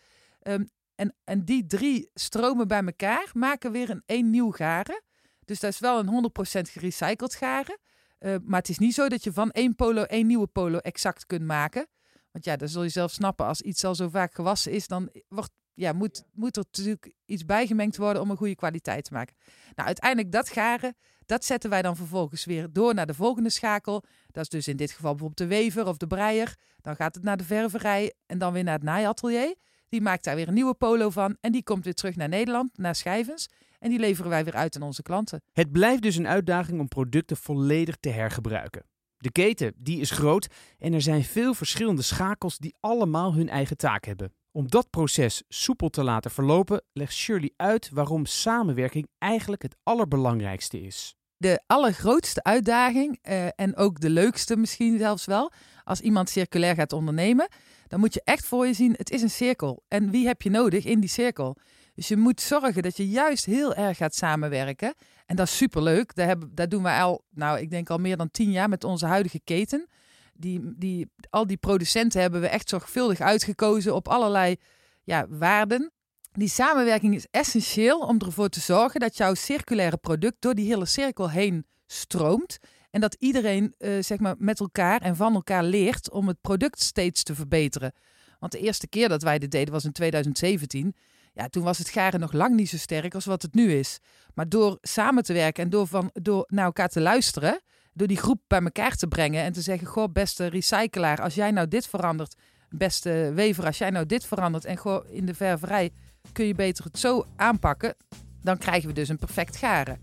Um, 0.43 0.69
en, 0.95 1.15
en 1.25 1.45
die 1.45 1.67
drie 1.67 2.11
stromen 2.15 2.69
bij 2.69 2.83
elkaar 2.85 3.31
maken 3.33 3.73
weer 3.73 3.91
een 3.91 4.03
één 4.07 4.31
nieuw 4.31 4.51
garen. 4.51 5.03
Dus 5.45 5.61
dat 5.61 5.71
is 5.71 5.79
wel 5.79 5.99
een 5.99 6.31
100% 6.59 6.61
gerecycled 6.71 7.35
garen. 7.35 7.79
Uh, 8.25 8.35
maar 8.43 8.59
het 8.59 8.69
is 8.69 8.79
niet 8.79 8.95
zo 8.95 9.09
dat 9.09 9.25
je 9.25 9.33
van 9.33 9.51
één 9.51 9.75
polo 9.75 10.03
één 10.03 10.27
nieuwe 10.27 10.47
polo 10.47 10.79
exact 10.79 11.27
kunt 11.27 11.45
maken. 11.45 11.87
Want 12.31 12.45
ja, 12.45 12.57
dan 12.57 12.69
zul 12.69 12.83
je 12.83 12.89
zelf 12.89 13.11
snappen. 13.11 13.47
Als 13.47 13.61
iets 13.61 13.85
al 13.85 13.95
zo 13.95 14.09
vaak 14.09 14.35
gewassen 14.35 14.73
is, 14.73 14.87
dan 14.87 15.11
wordt, 15.29 15.51
ja, 15.75 15.93
moet, 15.93 16.25
moet 16.33 16.57
er 16.57 16.65
natuurlijk 16.67 17.15
iets 17.25 17.45
bijgemengd 17.45 17.97
worden 17.97 18.23
om 18.23 18.31
een 18.31 18.37
goede 18.37 18.55
kwaliteit 18.55 19.05
te 19.05 19.13
maken. 19.13 19.37
Nou, 19.75 19.87
uiteindelijk 19.87 20.33
dat 20.33 20.49
garen, 20.49 20.97
dat 21.27 21.45
zetten 21.45 21.71
wij 21.71 21.83
dan 21.83 21.97
vervolgens 21.97 22.45
weer 22.45 22.73
door 22.73 22.95
naar 22.95 23.07
de 23.07 23.15
volgende 23.15 23.51
schakel. 23.51 24.05
Dat 24.31 24.43
is 24.43 24.49
dus 24.49 24.69
in 24.69 24.77
dit 24.77 24.91
geval 24.91 25.11
bijvoorbeeld 25.11 25.51
de 25.51 25.57
wever 25.57 25.87
of 25.87 25.97
de 25.97 26.07
breier. 26.07 26.57
Dan 26.81 26.97
gaat 26.97 27.15
het 27.15 27.25
naar 27.25 27.37
de 27.37 27.45
ververij 27.45 28.15
en 28.27 28.39
dan 28.39 28.53
weer 28.53 28.65
naar 28.65 28.75
het 28.75 28.83
naaiatelier. 28.83 29.55
Die 29.89 30.01
maakt 30.01 30.25
daar 30.25 30.37
weer 30.37 30.49
een 30.49 30.55
nieuwe 30.55 30.75
polo 30.75 31.11
van 31.11 31.37
en 31.41 31.53
die 31.53 31.63
komt 31.63 31.85
weer 31.85 31.95
terug 31.95 32.17
naar 32.17 32.29
Nederland, 32.29 32.79
naar 32.79 32.95
Schijvens. 32.95 33.49
En 33.85 33.91
die 33.91 33.99
leveren 33.99 34.31
wij 34.31 34.45
weer 34.45 34.55
uit 34.55 34.77
aan 34.77 34.83
onze 34.83 35.03
klanten. 35.03 35.43
Het 35.53 35.73
blijft 35.73 36.03
dus 36.03 36.17
een 36.17 36.29
uitdaging 36.29 36.81
om 36.81 36.89
producten 36.89 37.37
volledig 37.37 37.97
te 37.97 38.09
hergebruiken. 38.09 38.85
De 39.17 39.33
keten 39.33 39.73
die 39.77 40.01
is 40.01 40.11
groot 40.11 40.47
en 40.79 40.93
er 40.93 41.03
zijn 41.03 41.25
veel 41.25 41.55
verschillende 41.55 42.03
schakels 42.03 42.59
die 42.59 42.75
allemaal 42.81 43.35
hun 43.35 43.49
eigen 43.49 43.77
taak 43.77 44.05
hebben. 44.05 44.33
Om 44.53 44.71
dat 44.71 44.91
proces 44.91 45.43
soepel 45.49 45.89
te 45.89 46.03
laten 46.03 46.31
verlopen, 46.31 46.83
legt 46.93 47.13
Shirley 47.13 47.53
uit 47.57 47.91
waarom 47.93 48.27
samenwerking 48.27 49.09
eigenlijk 49.19 49.63
het 49.63 49.77
allerbelangrijkste 49.83 50.81
is. 50.81 51.15
De 51.37 51.63
allergrootste 51.67 52.43
uitdaging, 52.43 53.19
uh, 53.23 53.47
en 53.55 53.77
ook 53.77 54.01
de 54.01 54.11
leukste 54.11 54.57
misschien 54.57 54.99
zelfs 54.99 55.25
wel, 55.25 55.53
als 55.85 56.01
iemand 56.01 56.29
circulair 56.31 56.75
gaat 56.75 56.93
ondernemen, 56.93 57.49
dan 57.89 58.01
moet 58.01 58.15
je 58.15 58.23
echt 58.25 58.47
voor 58.47 58.67
je 58.67 58.73
zien, 58.73 58.95
het 58.97 59.11
is 59.11 59.23
een 59.23 59.31
cirkel. 59.31 59.85
En 59.89 60.11
wie 60.11 60.27
heb 60.27 60.43
je 60.43 60.51
nodig 60.51 60.85
in 60.85 61.01
die 61.01 61.09
cirkel? 61.09 61.57
Dus 61.95 62.09
je 62.09 62.17
moet 62.17 62.41
zorgen 62.41 62.83
dat 62.83 62.97
je 62.97 63.09
juist 63.09 63.45
heel 63.45 63.75
erg 63.75 63.97
gaat 63.97 64.15
samenwerken. 64.15 64.95
En 65.27 65.37
dat 65.37 65.47
is 65.47 65.57
superleuk. 65.57 66.15
Dat, 66.15 66.27
hebben, 66.27 66.69
doen 66.69 66.83
wij 66.83 67.03
al, 67.03 67.25
nou, 67.31 67.59
ik 67.59 67.71
denk 67.71 67.91
al 67.91 67.99
meer 67.99 68.17
dan 68.17 68.31
tien 68.31 68.51
jaar 68.51 68.69
met 68.69 68.85
onze 68.85 69.07
huidige 69.07 69.41
keten. 69.45 69.89
Die, 70.33 70.61
die, 70.77 71.11
al 71.31 71.47
die 71.47 71.57
producenten 71.57 72.21
hebben 72.21 72.41
we 72.41 72.49
echt 72.49 72.69
zorgvuldig 72.69 73.21
uitgekozen 73.21 73.95
op 73.95 74.09
allerlei 74.09 74.57
ja, 75.03 75.27
waarden. 75.29 75.93
Die 76.33 76.49
samenwerking 76.49 77.15
is 77.15 77.27
essentieel 77.31 77.99
om 77.99 78.19
ervoor 78.19 78.49
te 78.49 78.61
zorgen 78.61 79.01
dat 79.01 79.17
jouw 79.17 79.35
circulaire 79.35 79.97
product 79.97 80.37
door 80.39 80.55
die 80.55 80.67
hele 80.67 80.87
cirkel 80.87 81.31
heen 81.31 81.67
stroomt. 81.87 82.59
En 82.91 83.01
dat 83.01 83.17
iedereen 83.19 83.75
uh, 83.79 84.03
zeg 84.03 84.19
maar 84.19 84.35
met 84.39 84.61
elkaar 84.61 85.01
en 85.01 85.17
van 85.17 85.35
elkaar 85.35 85.65
leert 85.65 86.11
om 86.11 86.29
het 86.29 86.41
product 86.41 86.81
steeds 86.81 87.23
te 87.23 87.35
verbeteren. 87.35 87.93
Want 88.39 88.53
de 88.53 88.59
eerste 88.59 88.89
keer 88.89 89.09
dat 89.09 89.23
wij 89.23 89.39
dit 89.39 89.51
deden 89.51 89.73
was 89.73 89.85
in 89.85 89.93
2017. 89.93 90.95
Ja, 91.35 91.49
toen 91.49 91.63
was 91.63 91.79
het 91.79 91.89
garen 91.89 92.21
nog 92.21 92.33
lang 92.33 92.57
niet 92.57 92.69
zo 92.69 92.77
sterk 92.77 93.15
als 93.15 93.25
wat 93.25 93.43
het 93.43 93.55
nu 93.55 93.73
is. 93.73 93.99
Maar 94.35 94.49
door 94.49 94.79
samen 94.81 95.23
te 95.23 95.33
werken 95.33 95.65
en 95.65 95.71
door, 95.71 95.87
van, 95.87 96.11
door 96.13 96.45
naar 96.49 96.65
elkaar 96.65 96.89
te 96.89 97.01
luisteren, 97.01 97.61
door 97.93 98.07
die 98.07 98.17
groep 98.17 98.41
bij 98.47 98.61
elkaar 98.61 98.97
te 98.97 99.07
brengen 99.07 99.43
en 99.43 99.53
te 99.53 99.61
zeggen: 99.61 99.87
Goh, 99.87 100.13
beste 100.13 100.47
recyclaar, 100.47 101.21
als 101.21 101.35
jij 101.35 101.51
nou 101.51 101.69
dit 101.69 101.87
verandert, 101.87 102.37
beste 102.69 103.33
wever, 103.35 103.67
als 103.67 103.79
jij 103.79 103.91
nou 103.91 104.07
dit 104.07 104.27
verandert 104.27 104.65
en 104.65 104.77
goh, 104.77 105.05
in 105.11 105.27
de 105.27 105.35
ververij 105.35 105.91
kun 106.33 106.47
je 106.47 106.55
beter 106.55 106.85
het 106.85 106.99
zo 106.99 107.27
aanpakken, 107.37 107.97
dan 108.43 108.59
krijgen 108.59 108.89
we 108.89 108.95
dus 108.95 109.09
een 109.09 109.19
perfect 109.19 109.57
garen. 109.57 110.01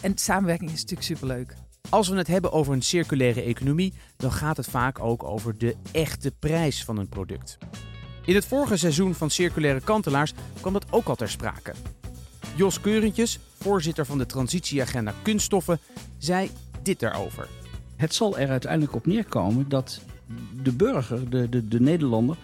En 0.00 0.18
samenwerking 0.18 0.70
is 0.70 0.80
natuurlijk 0.80 1.08
superleuk. 1.08 1.54
Als 1.90 2.08
we 2.08 2.16
het 2.16 2.26
hebben 2.26 2.52
over 2.52 2.72
een 2.72 2.82
circulaire 2.82 3.42
economie, 3.42 3.94
dan 4.16 4.32
gaat 4.32 4.56
het 4.56 4.68
vaak 4.68 5.00
ook 5.00 5.22
over 5.22 5.58
de 5.58 5.76
echte 5.92 6.30
prijs 6.30 6.84
van 6.84 6.98
een 6.98 7.08
product. 7.08 7.58
In 8.26 8.34
het 8.34 8.46
vorige 8.46 8.76
seizoen 8.76 9.14
van 9.14 9.30
Circulaire 9.30 9.80
Kantelaars 9.80 10.32
kwam 10.60 10.72
dat 10.72 10.86
ook 10.90 11.06
al 11.06 11.14
ter 11.14 11.28
sprake. 11.28 11.72
Jos 12.56 12.80
Keurentjes, 12.80 13.38
voorzitter 13.58 14.06
van 14.06 14.18
de 14.18 14.26
transitieagenda 14.26 15.14
Kunststoffen, 15.22 15.78
zei 16.18 16.50
dit 16.82 17.00
daarover. 17.00 17.48
Het 17.96 18.14
zal 18.14 18.38
er 18.38 18.48
uiteindelijk 18.48 18.94
op 18.94 19.06
neerkomen 19.06 19.68
dat 19.68 20.00
de 20.62 20.72
burger, 20.72 21.30
de, 21.30 21.48
de, 21.48 21.68
de 21.68 21.80
Nederlander, 21.80 22.36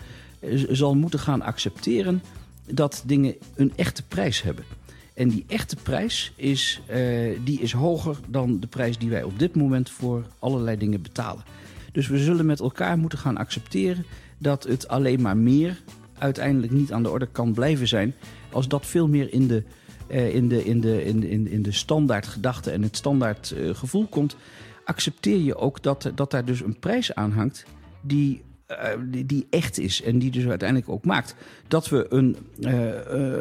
zal 0.70 0.94
moeten 0.94 1.18
gaan 1.18 1.42
accepteren 1.42 2.22
dat 2.66 3.02
dingen 3.06 3.34
een 3.54 3.72
echte 3.76 4.02
prijs 4.02 4.42
hebben. 4.42 4.64
En 5.14 5.28
die 5.28 5.44
echte 5.48 5.76
prijs 5.76 6.32
is, 6.36 6.80
uh, 6.90 7.38
die 7.44 7.60
is 7.60 7.72
hoger 7.72 8.16
dan 8.28 8.60
de 8.60 8.66
prijs 8.66 8.98
die 8.98 9.10
wij 9.10 9.22
op 9.22 9.38
dit 9.38 9.54
moment 9.54 9.90
voor 9.90 10.26
allerlei 10.38 10.76
dingen 10.76 11.02
betalen. 11.02 11.44
Dus 11.92 12.08
we 12.08 12.18
zullen 12.18 12.46
met 12.46 12.60
elkaar 12.60 12.98
moeten 12.98 13.18
gaan 13.18 13.36
accepteren 13.36 14.04
dat 14.42 14.64
het 14.64 14.88
alleen 14.88 15.20
maar 15.20 15.36
meer 15.36 15.82
uiteindelijk 16.18 16.72
niet 16.72 16.92
aan 16.92 17.02
de 17.02 17.10
orde 17.10 17.26
kan 17.26 17.52
blijven 17.52 17.88
zijn. 17.88 18.14
Als 18.50 18.68
dat 18.68 18.86
veel 18.86 19.08
meer 19.08 19.32
in 19.32 19.46
de, 19.48 19.62
uh, 20.10 20.34
in 20.34 20.48
de, 20.48 20.64
in 20.64 20.80
de, 20.80 21.04
in 21.04 21.20
de, 21.20 21.50
in 21.50 21.62
de 21.62 21.72
standaard 21.72 22.26
gedachte 22.26 22.70
en 22.70 22.82
het 22.82 22.96
standaard 22.96 23.54
uh, 23.56 23.74
gevoel 23.74 24.06
komt, 24.06 24.36
accepteer 24.84 25.38
je 25.38 25.56
ook 25.56 25.82
dat, 25.82 26.10
dat 26.14 26.30
daar 26.30 26.44
dus 26.44 26.60
een 26.60 26.78
prijs 26.78 27.14
aan 27.14 27.32
hangt 27.32 27.64
die 28.00 28.42
uh, 28.68 29.22
die, 29.26 29.46
echt 29.50 29.78
is 29.78 30.02
en 30.02 30.18
die 30.18 30.30
dus 30.30 30.46
uiteindelijk 30.46 30.88
ook 30.88 31.04
maakt 31.04 31.34
dat 31.68 31.88
we 31.88 32.06
een, 32.08 32.36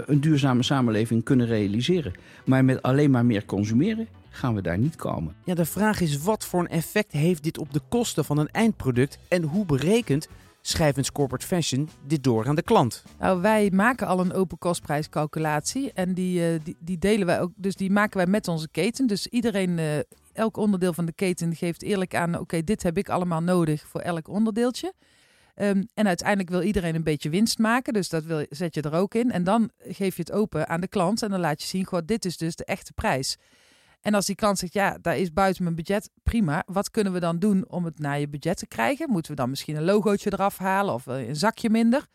een 0.05 0.22
duurzame 0.22 0.63
samenleving 0.63 1.24
kunnen 1.24 1.48
realiseren. 1.48 2.13
Maar 2.46 2.65
met 2.65 2.81
alleen 2.81 3.12
maar 3.12 3.25
meer 3.25 3.46
consumeren 3.46 4.08
gaan 4.29 4.55
we 4.55 4.62
daar 4.62 4.77
niet 4.77 4.96
komen. 4.96 5.36
Ja, 5.43 5.53
de 5.53 5.65
vraag 5.65 6.01
is 6.01 6.22
wat 6.22 6.46
voor 6.46 6.60
een 6.60 6.67
effect 6.67 7.12
heeft 7.12 7.43
dit 7.43 7.58
op 7.58 7.74
de 7.74 7.81
kosten 7.89 8.25
van 8.25 8.38
een 8.38 8.50
eindproduct 8.51 9.20
en 9.27 9.43
hoe 9.43 9.65
berekent 9.65 10.27
Schijvens 10.62 11.12
Corporate 11.12 11.46
Fashion 11.46 11.89
dit 12.08 12.24
door 12.24 12.48
aan 12.48 12.56
de 12.56 12.62
klant? 12.62 13.03
Nou, 13.20 13.41
wij 13.41 13.70
maken 13.74 14.08
al 14.08 14.20
een 14.20 14.34
open 14.34 14.58
kostprijscalculatie 14.58 15.91
en 15.94 16.13
die, 16.13 16.63
die, 16.63 16.75
die, 16.80 16.98
delen 16.98 17.25
wij 17.25 17.41
ook, 17.41 17.51
dus 17.56 17.75
die 17.75 17.91
maken 17.91 18.18
wij 18.18 18.27
met 18.27 18.48
onze 18.48 18.70
keten. 18.72 19.08
Dus 19.08 19.27
iedereen 19.27 20.03
elk 20.34 20.58
onderdeel 20.58 20.94
van 20.94 21.06
de 21.06 21.13
keten 21.13 21.56
geeft 21.56 21.84
eerlijk 21.84 22.15
aan: 22.15 22.39
oké, 22.39 22.63
dit 22.63 22.84
heb 22.84 22.98
ik 22.98 23.10
allemaal 23.10 23.41
nodig 23.41 23.88
voor 23.88 24.01
elk 24.01 24.27
onderdeeltje. 24.27 24.94
Um, 25.56 25.88
en 25.94 26.08
uiteindelijk 26.08 26.50
wil 26.50 26.62
iedereen 26.62 26.96
een 26.96 27.03
beetje 27.03 27.30
winst 27.30 27.60
maken, 27.60 27.94
dus 27.94 28.10
dat 28.10 28.24
wil, 28.24 28.46
zet 28.50 28.75
je 28.75 28.82
er 28.82 28.94
ook 28.94 29.13
in. 29.15 29.32
En 29.32 29.44
dan 29.44 29.70
geef 29.80 30.15
je 30.15 30.22
het 30.22 30.32
open 30.32 30.68
aan 30.68 30.82
de 30.82 30.88
klant 30.88 31.22
en 31.22 31.30
dan 31.30 31.39
laat 31.39 31.62
je 31.62 31.68
zien: 31.68 31.86
goh, 31.86 32.00
dit 32.06 32.25
is 32.25 32.38
dus 32.38 32.56
de 32.56 32.65
echte 32.65 32.94
prijs. 32.94 33.38
En 34.01 34.13
als 34.13 34.25
die 34.25 34.36
klant 34.36 34.58
zegt, 34.58 34.74
ja, 34.74 34.98
daar 35.01 35.17
is 35.17 35.34
buiten 35.34 35.63
mijn 35.63 35.75
budget, 35.75 36.10
prima. 36.24 36.63
Wat 36.65 36.89
kunnen 36.89 37.13
we 37.13 37.20
dan 37.20 37.39
doen 37.39 37.70
om 37.70 37.86
het 37.86 38.00
naar 38.00 38.20
je 38.20 38.29
budget 38.29 38.58
te 38.58 38.67
krijgen? 38.67 39.10
Moeten 39.10 39.31
we 39.31 39.38
dan 39.38 39.50
misschien 39.50 39.75
een 39.75 39.84
logootje 39.84 40.34
eraf 40.34 40.58
halen 40.58 40.93
of 40.93 41.05
een 41.05 41.36
zakje 41.36 41.70
minder? 41.70 42.05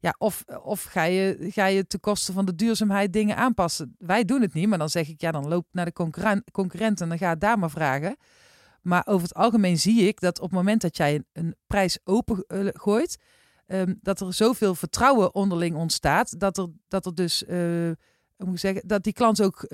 Ja, 0.00 0.14
of, 0.18 0.44
of 0.62 0.82
ga, 0.82 1.02
je, 1.02 1.36
ga 1.40 1.66
je 1.66 1.86
ten 1.86 2.00
koste 2.00 2.32
van 2.32 2.44
de 2.44 2.54
duurzaamheid 2.54 3.12
dingen 3.12 3.36
aanpassen? 3.36 3.94
Wij 3.98 4.24
doen 4.24 4.40
het 4.40 4.54
niet, 4.54 4.68
maar 4.68 4.78
dan 4.78 4.88
zeg 4.88 5.08
ik, 5.08 5.20
ja, 5.20 5.30
dan 5.30 5.48
loop 5.48 5.66
naar 5.72 5.84
de 5.84 5.92
concurrent, 6.52 7.00
en 7.00 7.08
dan 7.08 7.18
ga 7.18 7.28
het 7.28 7.40
daar 7.40 7.58
maar 7.58 7.70
vragen. 7.70 8.16
Maar 8.82 9.06
over 9.06 9.28
het 9.28 9.36
algemeen 9.36 9.78
zie 9.78 10.06
ik 10.06 10.20
dat 10.20 10.38
op 10.38 10.44
het 10.44 10.58
moment 10.58 10.80
dat 10.80 10.96
jij 10.96 11.22
een, 11.32 11.56
prijs 11.66 11.98
open 12.04 12.44
uh, 12.48 12.68
gooit, 12.72 13.18
um, 13.66 13.98
dat 14.02 14.20
er 14.20 14.34
zoveel 14.34 14.74
vertrouwen 14.74 15.34
onderling 15.34 15.76
ontstaat, 15.76 16.40
dat 16.40 16.58
er, 16.58 16.66
dat 16.88 17.06
er 17.06 17.14
dus, 17.14 17.42
uh, 17.42 17.90
moet 18.36 18.60
zeggen, 18.60 18.88
dat 18.88 19.02
die 19.02 19.12
klant 19.12 19.42
ook 19.42 19.66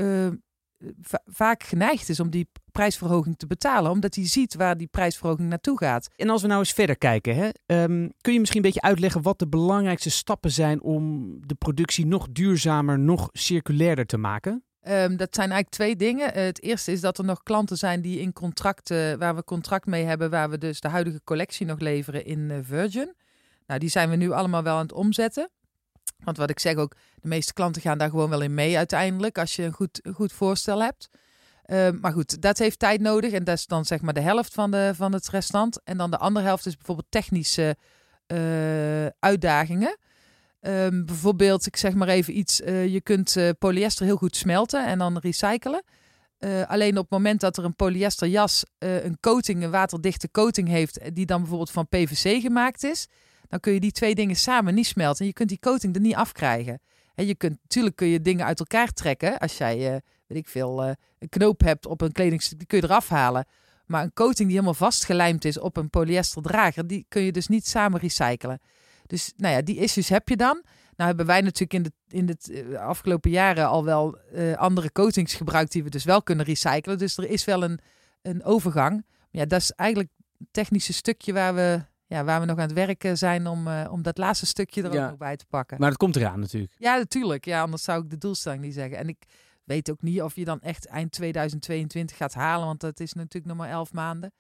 vaak 1.25 1.63
geneigd 1.63 2.09
is 2.09 2.21
om 2.21 2.31
die 2.31 2.49
prijsverhoging 2.73 3.37
te 3.37 3.47
betalen, 3.47 3.91
omdat 3.91 4.15
hij 4.15 4.27
ziet 4.27 4.55
waar 4.55 4.77
die 4.77 4.87
prijsverhoging 4.87 5.49
naartoe 5.49 5.79
gaat. 5.79 6.09
En 6.17 6.31
als 6.31 6.43
we 6.43 6.49
nou 6.49 6.61
eens 6.61 6.73
verder 6.73 6.99
kijken, 6.99 7.35
hè, 7.37 7.49
um, 7.83 8.13
kun 8.21 8.33
je 8.33 8.39
misschien 8.39 8.61
een 8.61 8.71
beetje 8.71 8.89
uitleggen 8.89 9.23
wat 9.23 9.39
de 9.39 9.49
belangrijkste 9.49 10.11
stappen 10.11 10.51
zijn 10.51 10.83
om 10.83 11.37
de 11.47 11.55
productie 11.55 12.07
nog 12.07 12.29
duurzamer, 12.31 12.99
nog 12.99 13.29
circulairder 13.33 14.07
te 14.07 14.17
maken? 14.17 14.65
Um, 14.89 15.17
dat 15.17 15.35
zijn 15.35 15.51
eigenlijk 15.51 15.71
twee 15.71 15.97
dingen. 15.97 16.37
Uh, 16.37 16.45
het 16.45 16.63
eerste 16.63 16.93
is 16.93 17.01
dat 17.01 17.19
er 17.19 17.25
nog 17.25 17.43
klanten 17.43 17.77
zijn 17.77 18.01
die 18.01 18.21
in 18.21 18.33
contracten, 18.33 19.19
waar 19.19 19.35
we 19.35 19.45
contract 19.45 19.87
mee 19.87 20.05
hebben, 20.05 20.31
waar 20.31 20.51
we 20.51 20.59
dus 20.59 20.81
de 20.81 20.89
huidige 20.89 21.21
collectie 21.25 21.67
nog 21.67 21.79
leveren 21.79 22.25
in 22.25 22.39
uh, 22.39 22.59
Virgin. 22.63 23.15
Nou, 23.67 23.81
die 23.81 23.89
zijn 23.89 24.11
we 24.11 24.17
nu 24.17 24.31
allemaal 24.31 24.63
wel 24.63 24.77
aan 24.77 24.83
het 24.83 24.93
omzetten. 24.93 25.51
Want 26.25 26.37
wat 26.37 26.51
ik 26.51 26.61
zeg 26.61 26.75
ook, 26.75 26.95
de 27.15 27.29
meeste 27.29 27.53
klanten 27.53 27.83
gaan 27.83 27.99
daar 27.99 28.11
gewoon 28.11 28.31
wel 28.31 28.41
in 28.41 28.55
mee 28.55 28.77
uiteindelijk, 28.77 29.39
als 29.39 29.57
je 29.57 29.63
een 29.63 29.73
goed, 29.73 30.01
goed 30.15 30.33
voorstel 30.33 30.83
hebt. 30.83 31.09
Uh, 31.67 31.89
maar 32.01 32.13
goed, 32.13 32.43
dat 32.43 32.59
heeft 32.59 32.79
tijd 32.79 33.01
nodig 33.01 33.33
en 33.33 33.45
dat 33.45 33.57
is 33.57 33.67
dan 33.67 33.85
zeg 33.85 34.01
maar 34.01 34.15
de 34.15 34.21
helft 34.21 34.55
van, 34.55 34.71
de, 34.71 34.93
van 34.95 35.13
het 35.13 35.29
restant. 35.29 35.81
En 35.85 35.97
dan 35.97 36.11
de 36.11 36.19
andere 36.19 36.47
helft 36.47 36.67
is 36.67 36.77
bijvoorbeeld 36.77 37.11
technische 37.11 37.77
uh, 38.27 39.07
uitdagingen. 39.19 39.99
Um, 40.61 41.07
bijvoorbeeld, 41.07 41.67
ik 41.67 41.77
zeg 41.77 41.95
maar 41.95 42.09
even 42.09 42.39
iets, 42.39 42.61
uh, 42.61 42.87
je 42.87 43.01
kunt 43.01 43.37
uh, 43.37 43.51
polyester 43.59 44.07
heel 44.07 44.17
goed 44.17 44.37
smelten 44.37 44.87
en 44.87 44.99
dan 44.99 45.19
recyclen. 45.19 45.83
Alleen 46.67 46.97
op 46.97 47.03
het 47.03 47.11
moment 47.11 47.41
dat 47.41 47.57
er 47.57 47.65
een 47.65 47.77
polyester 47.77 48.29
jas 48.29 48.65
een 48.79 49.19
coating, 49.21 49.63
een 49.63 49.71
waterdichte 49.71 50.31
coating 50.31 50.69
heeft, 50.69 51.15
die 51.15 51.27
dan 51.27 51.41
bijvoorbeeld 51.41 51.71
van 51.71 51.89
PVC 51.89 52.41
gemaakt 52.41 52.83
is, 52.83 53.09
dan 53.55 53.63
kun 53.63 53.73
je 53.73 53.81
die 53.81 53.93
twee 53.93 54.15
dingen 54.15 54.37
samen 54.37 54.75
niet 54.75 54.87
smelten. 54.87 55.21
En 55.21 55.27
je 55.27 55.33
kunt 55.33 55.49
die 55.49 55.59
coating 55.59 55.95
er 55.95 56.01
niet 56.01 56.15
afkrijgen. 56.15 56.81
En 57.15 57.27
je 57.27 57.35
kunt, 57.35 57.59
natuurlijk 57.63 57.97
kun 57.97 58.07
je 58.07 58.21
dingen 58.21 58.47
uit 58.47 58.59
elkaar 58.59 58.93
trekken. 58.93 59.39
Als 59.39 59.59
jij, 59.59 59.77
weet 60.27 60.39
ik 60.39 60.49
veel, 60.49 60.85
een 60.85 61.29
knoop 61.29 61.61
hebt 61.61 61.87
op 61.87 62.01
een 62.01 62.13
kledingstuk, 62.13 62.59
die 62.59 62.67
kun 62.67 62.79
je 62.79 62.85
eraf 62.85 63.09
halen. 63.09 63.47
Maar 63.87 64.03
een 64.03 64.13
coating 64.13 64.49
die 64.49 64.57
helemaal 64.57 64.75
vastgelijmd 64.75 65.45
is 65.45 65.59
op 65.59 65.77
een 65.77 65.91
polyester 65.91 66.43
drager, 66.43 66.87
die 66.87 67.05
kun 67.09 67.23
je 67.23 67.33
dus 67.33 67.49
niet 67.49 67.67
samen 67.67 68.01
recyclen. 68.01 68.61
Dus 69.07 69.33
nou 69.37 69.55
ja, 69.55 69.63
die 69.63 69.77
issues 69.77 70.09
heb 70.09 70.29
je 70.29 70.37
dan. 70.37 70.63
Nou 70.97 71.09
hebben 71.09 71.27
wij 71.27 71.41
natuurlijk 71.41 71.73
in 71.73 71.83
de, 71.83 71.93
in 72.09 72.27
de 72.27 72.65
uh, 72.71 72.79
afgelopen 72.79 73.31
jaren 73.31 73.69
al 73.69 73.85
wel 73.85 74.19
andere 74.57 74.93
coatings 74.93 75.35
gebruikt 75.35 75.73
die 75.73 75.85
we 75.85 75.91
dus 75.91 76.05
wel 76.05 76.23
kunnen 76.23 76.45
recyclen. 76.45 76.99
Dus 76.99 77.17
er 77.17 77.31
is 77.31 77.45
wel 77.45 77.63
een, 77.63 77.79
een 78.23 78.45
overgang. 78.45 79.05
Maar 79.07 79.29
ja, 79.31 79.45
dat 79.45 79.61
is 79.61 79.71
eigenlijk 79.71 80.11
het 80.39 80.49
technische 80.51 80.93
stukje 80.93 81.33
waar 81.33 81.55
we, 81.55 81.81
ja, 82.07 82.25
waar 82.25 82.41
we 82.41 82.47
nog 82.47 82.57
aan 82.59 82.63
het 82.63 82.73
werken 82.73 83.19
zijn 83.19 83.47
om, 83.47 83.67
uh, 83.67 83.89
om 83.91 84.03
dat 84.03 84.19
laatste 84.19 84.47
stukje 84.47 84.83
er 84.83 84.93
ja. 84.93 85.03
ook 85.03 85.09
nog 85.11 85.19
bij 85.19 85.37
te 85.37 85.47
pakken. 85.47 85.77
Maar 85.81 85.89
dat 85.89 85.99
komt 85.99 86.17
eraan 86.17 86.41
natuurlijk. 86.41 86.73
Ja, 86.79 86.97
natuurlijk. 86.97 87.45
Ja, 87.45 87.61
anders 87.61 87.83
zou 87.83 88.03
ik 88.03 88.11
de 88.11 88.19
doelstelling 88.19 88.63
niet 88.63 88.75
zeggen. 88.75 88.99
En 88.99 89.09
ik 89.09 89.25
weet 89.65 89.91
ook 89.91 90.03
niet 90.03 90.23
of 90.23 90.37
je 90.37 90.45
dan 90.45 90.61
echt 90.61 90.87
eind 90.87 91.13
2022 91.13 92.17
gaat 92.17 92.35
halen, 92.35 92.67
want 92.67 92.81
dat 92.81 93.01
is 93.01 93.13
natuurlijk 93.13 93.47
nog 93.47 93.57
maar 93.57 93.71
elf 93.71 93.93
maanden. 93.93 94.33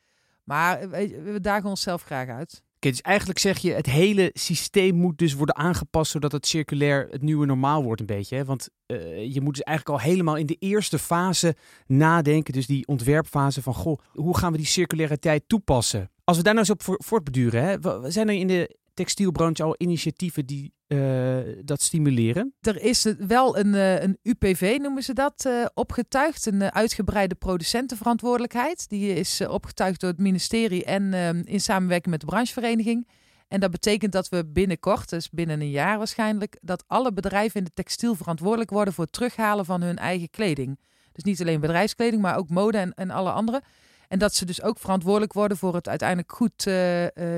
Maar 0.45 0.91
we, 0.91 1.23
we 1.23 1.41
dagen 1.41 1.69
onszelf 1.69 2.03
graag 2.03 2.29
uit. 2.29 2.63
Dus 2.91 3.01
eigenlijk 3.01 3.39
zeg 3.39 3.59
je, 3.59 3.73
het 3.73 3.87
hele 3.87 4.31
systeem 4.33 4.95
moet 4.95 5.19
dus 5.19 5.35
worden 5.35 5.57
aangepast 5.57 6.11
zodat 6.11 6.33
het 6.33 6.47
circulair 6.47 7.09
het 7.11 7.23
nieuwe 7.23 7.47
normaal 7.47 7.83
wordt 7.83 8.01
een 8.01 8.07
beetje. 8.07 8.37
Hè? 8.37 8.45
Want 8.45 8.69
uh, 8.87 9.33
je 9.35 9.41
moet 9.41 9.55
dus 9.55 9.63
eigenlijk 9.63 9.99
al 9.99 10.09
helemaal 10.11 10.37
in 10.37 10.47
de 10.47 10.57
eerste 10.59 10.99
fase 10.99 11.57
nadenken, 11.87 12.53
dus 12.53 12.67
die 12.67 12.87
ontwerpfase 12.87 13.63
van, 13.63 13.75
goh, 13.75 13.99
hoe 14.13 14.39
gaan 14.39 14.53
we 14.53 14.59
die 14.59 14.67
circulariteit 14.67 15.45
toepassen? 15.47 16.11
Als 16.25 16.37
we 16.37 16.43
daar 16.43 16.55
nou 16.55 16.67
eens 16.69 16.87
op 16.89 16.99
voortbeduren, 17.05 17.81
zijn 18.13 18.29
er 18.29 18.35
in 18.35 18.47
de 18.47 18.77
textielbranche 18.95 19.63
al 19.63 19.75
initiatieven 19.79 20.47
die 20.47 20.73
uh, 20.95 21.63
dat 21.65 21.83
stimuleren? 21.83 22.55
Er 22.61 22.83
is 22.83 23.15
wel 23.19 23.59
een, 23.59 23.75
uh, 23.75 24.03
een 24.03 24.19
UPV, 24.23 24.79
noemen 24.81 25.03
ze 25.03 25.13
dat, 25.13 25.45
uh, 25.47 25.65
opgetuigd. 25.75 26.47
Een 26.47 26.73
uitgebreide 26.73 27.35
producentenverantwoordelijkheid. 27.35 28.89
Die 28.89 29.15
is 29.15 29.41
opgetuigd 29.47 30.01
door 30.01 30.11
het 30.11 30.19
ministerie 30.19 30.85
en 30.85 31.15
ehm, 31.15 31.43
in 31.45 31.61
samenwerking 31.61 32.11
met 32.11 32.21
de 32.21 32.27
branchevereniging. 32.27 33.09
En 33.49 33.61
dat 33.61 33.71
betekent 33.71 34.13
dat 34.13 34.29
we 34.29 34.47
binnenkort, 34.47 35.09
dus 35.09 35.31
binnen 35.31 35.61
een 35.61 35.71
jaar 35.71 35.99
waarschijnlijk, 35.99 36.59
dat 36.61 36.85
alle 36.87 37.13
bedrijven 37.13 37.59
in 37.59 37.65
de 37.65 37.75
textiel 37.75 38.15
verantwoordelijk 38.15 38.71
worden 38.71 38.95
voor 38.95 39.05
het 39.05 39.13
terughalen 39.13 39.65
van 39.65 39.83
hun 39.83 39.99
eigen 39.99 40.31
kleding. 40.31 40.79
Dus 41.13 41.25
niet 41.25 41.41
alleen 41.41 41.61
bedrijfskleding, 41.61 42.23
maar 42.23 42.37
ook 42.37 42.49
mode 42.49 42.79
en, 42.79 42.95
en 42.95 43.11
alle 43.11 43.31
andere. 43.31 43.63
En 44.09 44.19
dat 44.19 44.35
ze 44.35 44.45
dus 44.45 44.63
ook 44.63 44.79
verantwoordelijk 44.79 45.33
worden 45.33 45.57
voor 45.57 45.75
het 45.75 45.89
uiteindelijk 45.89 46.33
goed 46.33 46.63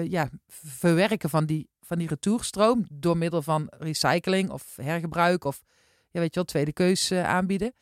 ja, 0.08 0.28
verwerken 0.48 1.30
van 1.30 1.46
die, 1.46 1.68
van 1.86 1.98
die 1.98 2.08
retourstroom. 2.08 2.86
Door 2.92 3.16
middel 3.16 3.42
van 3.42 3.66
recycling 3.78 4.50
of 4.50 4.76
hergebruik 4.76 5.44
of 5.44 5.62
ja, 6.10 6.20
weet 6.20 6.34
je 6.34 6.40
wel, 6.40 6.44
tweede 6.44 6.72
keus 6.72 7.10
uh, 7.10 7.24
aanbieden. 7.24 7.74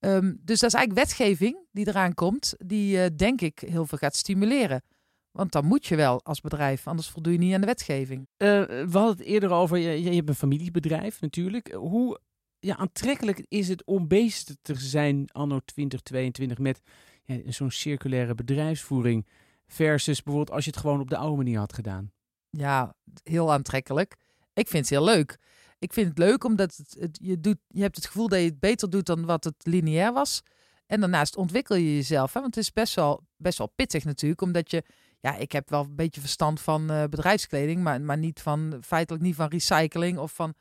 Um, 0.00 0.40
dus 0.40 0.60
dat 0.60 0.68
is 0.72 0.76
eigenlijk 0.76 1.06
wetgeving 1.06 1.58
die 1.72 1.88
eraan 1.88 2.14
komt, 2.14 2.54
die 2.58 3.14
denk 3.14 3.40
ik 3.40 3.62
heel 3.66 3.86
veel 3.86 3.98
gaat 3.98 4.16
stimuleren. 4.16 4.82
Want 5.30 5.52
dan 5.52 5.64
moet 5.64 5.86
je 5.86 5.96
wel 5.96 6.24
als 6.24 6.40
bedrijf, 6.40 6.86
anders 6.86 7.08
voldoe 7.08 7.32
je 7.32 7.38
niet 7.38 7.54
aan 7.54 7.60
de 7.60 7.66
wetgeving. 7.66 8.28
we 8.36 8.86
hadden 8.92 9.16
het 9.16 9.20
eerder 9.20 9.50
over, 9.50 9.78
je, 9.78 10.02
je 10.02 10.14
hebt 10.14 10.28
een 10.28 10.34
familiebedrijf 10.34 11.20
natuurlijk. 11.20 11.72
Hoe 11.72 12.20
ja, 12.64 12.76
aantrekkelijk 12.76 13.44
is 13.48 13.68
het 13.68 13.84
om 13.84 14.08
bezig 14.08 14.56
te 14.62 14.74
zijn 14.74 15.30
anno 15.32 15.60
2022 15.64 16.58
met 16.58 16.80
ja, 17.24 17.50
zo'n 17.50 17.70
circulaire 17.70 18.34
bedrijfsvoering 18.34 19.26
versus 19.66 20.22
bijvoorbeeld 20.22 20.56
als 20.56 20.64
je 20.64 20.70
het 20.70 20.80
gewoon 20.80 21.00
op 21.00 21.10
de 21.10 21.16
oude 21.16 21.36
manier 21.36 21.58
had 21.58 21.72
gedaan? 21.72 22.12
Ja, 22.56 22.94
heel 23.22 23.52
aantrekkelijk. 23.52 24.16
Ik 24.52 24.68
vind 24.68 24.88
het 24.88 24.98
heel 24.98 25.04
leuk. 25.04 25.38
Ik 25.78 25.92
vind 25.92 26.08
het 26.08 26.18
leuk 26.18 26.44
omdat 26.44 26.76
het, 26.98 27.18
je, 27.22 27.40
doet, 27.40 27.58
je 27.68 27.82
hebt 27.82 27.96
het 27.96 28.06
gevoel 28.06 28.28
dat 28.28 28.38
je 28.38 28.44
het 28.44 28.60
beter 28.60 28.90
doet 28.90 29.06
dan 29.06 29.24
wat 29.24 29.44
het 29.44 29.54
lineair 29.62 30.12
was. 30.12 30.42
En 30.86 31.00
daarnaast 31.00 31.36
ontwikkel 31.36 31.76
je 31.76 31.94
jezelf. 31.94 32.32
Hè? 32.32 32.40
Want 32.40 32.54
het 32.54 32.64
is 32.64 32.72
best 32.72 32.94
wel, 32.94 33.26
best 33.36 33.58
wel 33.58 33.72
pittig 33.76 34.04
natuurlijk. 34.04 34.40
Omdat 34.40 34.70
je, 34.70 34.82
ja, 35.20 35.36
ik 35.36 35.52
heb 35.52 35.70
wel 35.70 35.80
een 35.80 35.94
beetje 35.94 36.20
verstand 36.20 36.60
van 36.60 36.90
uh, 36.90 37.04
bedrijfskleding. 37.04 37.82
Maar, 37.82 38.00
maar 38.00 38.18
niet 38.18 38.40
van, 38.40 38.78
feitelijk 38.84 39.24
niet 39.24 39.34
van 39.34 39.48
recycling 39.48 40.18
of 40.18 40.32
van 40.32 40.54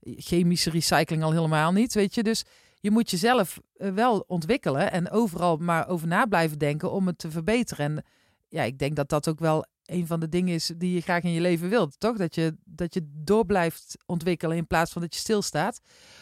chemische 0.00 0.70
recycling 0.70 1.22
al 1.22 1.32
helemaal 1.32 1.72
niet. 1.72 1.94
Weet 1.94 2.14
je, 2.14 2.22
dus 2.22 2.44
je 2.80 2.90
moet 2.90 3.10
jezelf 3.10 3.60
uh, 3.76 3.90
wel 3.90 4.24
ontwikkelen 4.26 4.92
en 4.92 5.10
overal 5.10 5.56
maar 5.56 5.88
over 5.88 6.06
na 6.06 6.26
blijven 6.26 6.58
denken 6.58 6.90
om 6.90 7.06
het 7.06 7.18
te 7.18 7.30
verbeteren. 7.30 7.84
En 7.84 8.04
ja, 8.48 8.62
ik 8.62 8.78
denk 8.78 8.96
dat 8.96 9.08
dat 9.08 9.28
ook 9.28 9.38
wel 9.38 9.66
een 9.86 10.06
van 10.06 10.20
de 10.20 10.28
dingen 10.28 10.54
is 10.54 10.72
die 10.76 10.94
je 10.94 11.00
graag 11.00 11.22
in 11.22 11.32
je 11.32 11.40
leven 11.40 11.68
wilt, 11.68 12.00
toch? 12.00 12.16
Dat 12.16 12.34
je, 12.34 12.56
dat 12.64 12.94
je 12.94 13.10
door 13.12 13.46
blijft 13.46 13.96
ontwikkelen 14.06 14.56
in 14.56 14.66
plaats 14.66 14.92
van 14.92 15.02
dat 15.02 15.14
je 15.14 15.20
stilstaat. 15.20 15.80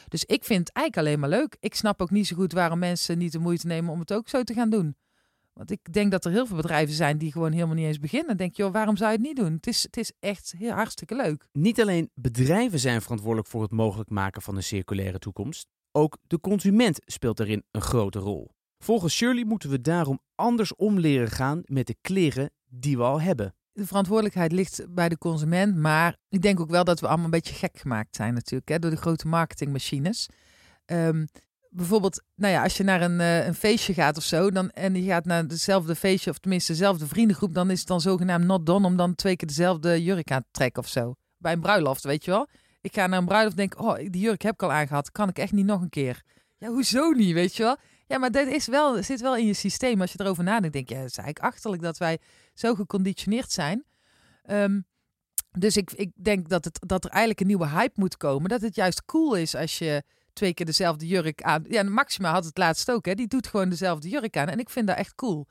Dus 0.08 0.24
ik 0.24 0.44
vind 0.44 0.68
het 0.68 0.76
eigenlijk 0.76 1.06
alleen 1.06 1.20
maar 1.20 1.38
leuk. 1.40 1.56
Ik 1.60 1.74
snap 1.74 2.02
ook 2.02 2.10
niet 2.10 2.26
zo 2.26 2.36
goed 2.36 2.52
waarom 2.52 2.78
mensen 2.78 3.18
niet 3.18 3.32
de 3.32 3.38
moeite 3.38 3.66
nemen 3.66 3.92
om 3.92 4.00
het 4.00 4.12
ook 4.12 4.28
zo 4.28 4.42
te 4.42 4.54
gaan 4.54 4.70
doen. 4.70 4.96
Want 5.52 5.70
ik 5.70 5.92
denk 5.92 6.10
dat 6.10 6.24
er 6.24 6.30
heel 6.30 6.46
veel 6.46 6.56
bedrijven 6.56 6.94
zijn 6.94 7.18
die 7.18 7.32
gewoon 7.32 7.52
helemaal 7.52 7.74
niet 7.74 7.86
eens 7.86 7.98
beginnen. 7.98 8.28
Dan 8.28 8.36
denk 8.36 8.56
je, 8.56 8.62
joh, 8.62 8.72
waarom 8.72 8.96
zou 8.96 9.10
je 9.10 9.16
het 9.16 9.26
niet 9.26 9.36
doen? 9.36 9.52
Het 9.52 9.66
is, 9.66 9.82
het 9.82 9.96
is 9.96 10.12
echt 10.20 10.54
heel 10.58 10.72
hartstikke 10.72 11.14
leuk. 11.14 11.48
Niet 11.52 11.80
alleen 11.80 12.10
bedrijven 12.14 12.78
zijn 12.78 13.02
verantwoordelijk 13.02 13.48
voor 13.48 13.62
het 13.62 13.70
mogelijk 13.70 14.10
maken 14.10 14.42
van 14.42 14.56
een 14.56 14.62
circulaire 14.62 15.18
toekomst. 15.18 15.66
Ook 15.92 16.18
de 16.26 16.40
consument 16.40 17.00
speelt 17.04 17.36
daarin 17.36 17.64
een 17.70 17.80
grote 17.80 18.18
rol. 18.18 18.50
Volgens 18.78 19.14
Shirley 19.14 19.44
moeten 19.44 19.70
we 19.70 19.80
daarom 19.80 20.20
anders 20.34 20.74
om 20.74 20.98
leren 20.98 21.30
gaan 21.30 21.62
met 21.64 21.86
de 21.86 21.96
kleren 22.00 22.50
die 22.74 22.96
we 22.96 23.02
al 23.02 23.20
hebben. 23.20 23.54
De 23.72 23.86
verantwoordelijkheid 23.86 24.52
ligt 24.52 24.84
bij 24.88 25.08
de 25.08 25.18
consument, 25.18 25.76
maar 25.76 26.16
ik 26.28 26.42
denk 26.42 26.60
ook 26.60 26.70
wel 26.70 26.84
dat 26.84 27.00
we 27.00 27.06
allemaal 27.06 27.24
een 27.24 27.30
beetje 27.30 27.54
gek 27.54 27.78
gemaakt 27.78 28.16
zijn 28.16 28.34
natuurlijk 28.34 28.68
hè, 28.68 28.78
door 28.78 28.90
de 28.90 28.96
grote 28.96 29.28
marketingmachines. 29.28 30.28
Um, 30.86 31.28
bijvoorbeeld, 31.74 32.22
nou 32.34 32.52
ja, 32.52 32.62
als 32.62 32.76
je 32.76 32.82
naar 32.84 33.02
een, 33.02 33.20
uh, 33.20 33.46
een 33.46 33.54
feestje 33.54 33.94
gaat 33.94 34.16
of 34.16 34.22
zo, 34.22 34.50
dan, 34.50 34.70
en 34.70 34.94
je 34.94 35.08
gaat 35.08 35.24
naar 35.24 35.48
dezelfde 35.48 35.94
feestje, 35.94 36.30
of 36.30 36.38
tenminste 36.38 36.72
dezelfde 36.72 37.06
vriendengroep, 37.06 37.54
dan 37.54 37.70
is 37.70 37.78
het 37.78 37.88
dan 37.88 38.00
zogenaamd 38.00 38.44
not 38.44 38.66
done 38.66 38.86
om 38.86 38.96
dan 38.96 39.14
twee 39.14 39.36
keer 39.36 39.48
dezelfde 39.48 40.02
jurk 40.02 40.30
aan 40.30 40.42
te 40.42 40.48
trekken 40.50 40.82
of 40.82 40.88
zo. 40.88 41.14
Bij 41.38 41.52
een 41.52 41.60
bruiloft, 41.60 42.04
weet 42.04 42.24
je 42.24 42.30
wel. 42.30 42.48
Ik 42.80 42.94
ga 42.94 43.06
naar 43.06 43.18
een 43.18 43.26
bruiloft 43.26 43.58
en 43.58 43.68
denk, 43.68 43.80
oh, 43.80 43.96
die 43.96 44.22
jurk 44.22 44.42
heb 44.42 44.54
ik 44.54 44.62
al 44.62 44.72
aangehad, 44.72 45.10
kan 45.10 45.28
ik 45.28 45.38
echt 45.38 45.52
niet 45.52 45.66
nog 45.66 45.80
een 45.80 45.88
keer. 45.88 46.22
Ja, 46.56 46.68
hoezo 46.68 47.10
niet, 47.10 47.32
weet 47.32 47.56
je 47.56 47.62
wel? 47.62 47.76
Ja, 48.06 48.18
maar 48.18 48.30
dat 48.30 48.46
is 48.46 48.66
wel, 48.66 49.02
zit 49.02 49.20
wel 49.20 49.36
in 49.36 49.46
je 49.46 49.54
systeem. 49.54 50.00
Als 50.00 50.12
je 50.12 50.20
erover 50.20 50.44
nadenkt, 50.44 50.72
denk 50.72 50.88
ja, 50.88 50.96
het 50.96 51.10
is 51.10 51.16
eigenlijk 51.16 51.54
achterlijk 51.54 51.82
dat 51.82 51.98
wij 51.98 52.18
zo 52.54 52.74
geconditioneerd 52.74 53.52
zijn. 53.52 53.84
Um, 54.50 54.86
dus 55.58 55.76
ik, 55.76 55.92
ik 55.92 56.10
denk 56.14 56.48
dat, 56.48 56.64
het, 56.64 56.78
dat 56.86 57.04
er 57.04 57.10
eigenlijk 57.10 57.40
een 57.40 57.46
nieuwe 57.46 57.68
hype 57.68 58.00
moet 58.00 58.16
komen. 58.16 58.48
Dat 58.48 58.60
het 58.60 58.74
juist 58.74 59.04
cool 59.04 59.34
is 59.34 59.54
als 59.54 59.78
je 59.78 60.02
twee 60.32 60.54
keer 60.54 60.66
dezelfde 60.66 61.06
jurk 61.06 61.42
aan. 61.42 61.64
Ja, 61.68 61.82
Maxima 61.82 62.32
had 62.32 62.44
het 62.44 62.58
laatst 62.58 62.90
ook, 62.90 63.06
hè? 63.06 63.14
Die 63.14 63.26
doet 63.26 63.46
gewoon 63.46 63.68
dezelfde 63.68 64.08
jurk 64.08 64.36
aan. 64.36 64.48
En 64.48 64.58
ik 64.58 64.70
vind 64.70 64.86
dat 64.86 64.96
echt 64.96 65.14
cool. 65.14 65.46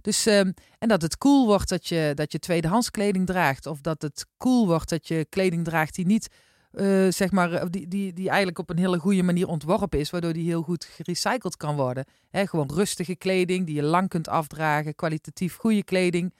Dus, 0.00 0.26
um, 0.26 0.54
en 0.78 0.88
dat 0.88 1.02
het 1.02 1.18
cool 1.18 1.46
wordt 1.46 1.68
dat 1.68 1.88
je, 1.88 2.12
dat 2.14 2.32
je 2.32 2.38
tweedehands 2.38 2.90
kleding 2.90 3.26
draagt. 3.26 3.66
Of 3.66 3.80
dat 3.80 4.02
het 4.02 4.26
cool 4.36 4.66
wordt 4.66 4.88
dat 4.88 5.08
je 5.08 5.26
kleding 5.28 5.64
draagt 5.64 5.94
die 5.94 6.06
niet, 6.06 6.28
uh, 6.72 7.10
zeg 7.10 7.30
maar, 7.30 7.70
die, 7.70 7.88
die, 7.88 8.12
die 8.12 8.28
eigenlijk 8.28 8.58
op 8.58 8.70
een 8.70 8.78
hele 8.78 8.98
goede 8.98 9.22
manier 9.22 9.46
ontworpen 9.46 9.98
is. 9.98 10.10
Waardoor 10.10 10.32
die 10.32 10.44
heel 10.44 10.62
goed 10.62 10.84
gerecycled 10.84 11.56
kan 11.56 11.76
worden. 11.76 12.04
Hè, 12.30 12.46
gewoon 12.46 12.70
rustige 12.74 13.16
kleding 13.16 13.66
die 13.66 13.74
je 13.74 13.82
lang 13.82 14.08
kunt 14.08 14.28
afdragen. 14.28 14.94
Kwalitatief 14.94 15.56
goede 15.56 15.84
kleding. 15.84 16.34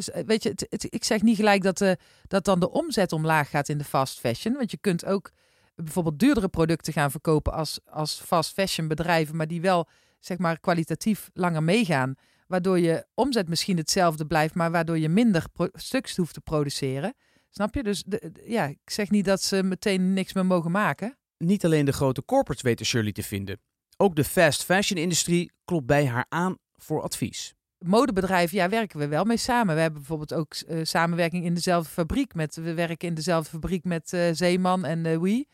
Dus 0.00 0.10
eh, 0.10 0.24
weet 0.26 0.42
je, 0.42 0.48
het, 0.68 0.86
ik 0.88 1.04
zeg 1.04 1.22
niet 1.22 1.36
gelijk 1.36 1.62
dat, 1.62 1.78
de, 1.78 1.96
dat 2.26 2.44
dan 2.44 2.60
de 2.60 2.70
omzet 2.70 3.12
omlaag 3.12 3.50
gaat 3.50 3.68
in 3.68 3.78
de 3.78 3.84
fast 3.84 4.18
fashion. 4.18 4.54
Want 4.54 4.70
je 4.70 4.78
kunt 4.80 5.04
ook 5.04 5.30
bijvoorbeeld 5.74 6.18
duurdere 6.18 6.48
producten 6.48 6.92
gaan 6.92 7.10
verkopen 7.10 7.52
als, 7.52 7.80
als 7.84 8.20
fast 8.24 8.52
fashion 8.52 8.88
bedrijven, 8.88 9.36
maar 9.36 9.46
die 9.46 9.60
wel 9.60 9.88
zeg 10.18 10.38
maar 10.38 10.60
kwalitatief 10.60 11.30
langer 11.32 11.62
meegaan. 11.62 12.14
Waardoor 12.46 12.78
je 12.78 13.06
omzet 13.14 13.48
misschien 13.48 13.76
hetzelfde 13.76 14.26
blijft, 14.26 14.54
maar 14.54 14.70
waardoor 14.70 14.98
je 14.98 15.08
minder 15.08 15.44
stuks 15.72 16.16
hoeft 16.16 16.34
te 16.34 16.40
produceren. 16.40 17.14
Snap 17.50 17.74
je? 17.74 17.82
Dus 17.82 18.04
ja, 18.44 18.66
ik 18.66 18.90
zeg 18.90 19.10
niet 19.10 19.24
dat 19.24 19.42
ze 19.42 19.62
meteen 19.62 20.12
niks 20.12 20.32
meer 20.32 20.46
mogen 20.46 20.70
maken. 20.70 21.18
Niet 21.38 21.64
alleen 21.64 21.84
de 21.84 21.92
grote 21.92 22.24
corporates 22.24 22.62
weten 22.62 22.86
Shirley 22.86 23.12
te 23.12 23.22
vinden. 23.22 23.60
Ook 23.96 24.16
de 24.16 24.24
fast 24.24 24.64
fashion 24.64 25.00
industrie 25.00 25.52
klopt 25.64 25.86
bij 25.86 26.06
haar 26.06 26.26
aan 26.28 26.56
voor 26.76 27.02
advies. 27.02 27.54
Modebedrijven, 27.80 28.56
ja, 28.56 28.68
werken 28.68 28.98
we 28.98 29.08
wel 29.08 29.24
mee 29.24 29.36
samen. 29.36 29.74
We 29.74 29.80
hebben 29.80 29.98
bijvoorbeeld 30.00 30.34
ook 30.34 30.54
uh, 30.68 30.80
samenwerking 30.82 31.44
in 31.44 31.54
dezelfde 31.54 31.90
fabriek. 31.90 32.34
Met, 32.34 32.54
we 32.54 32.74
werken 32.74 33.08
in 33.08 33.14
dezelfde 33.14 33.50
fabriek 33.50 33.84
met 33.84 34.12
uh, 34.12 34.28
Zeeman 34.32 34.84
en 34.84 35.06
uh. 35.06 35.44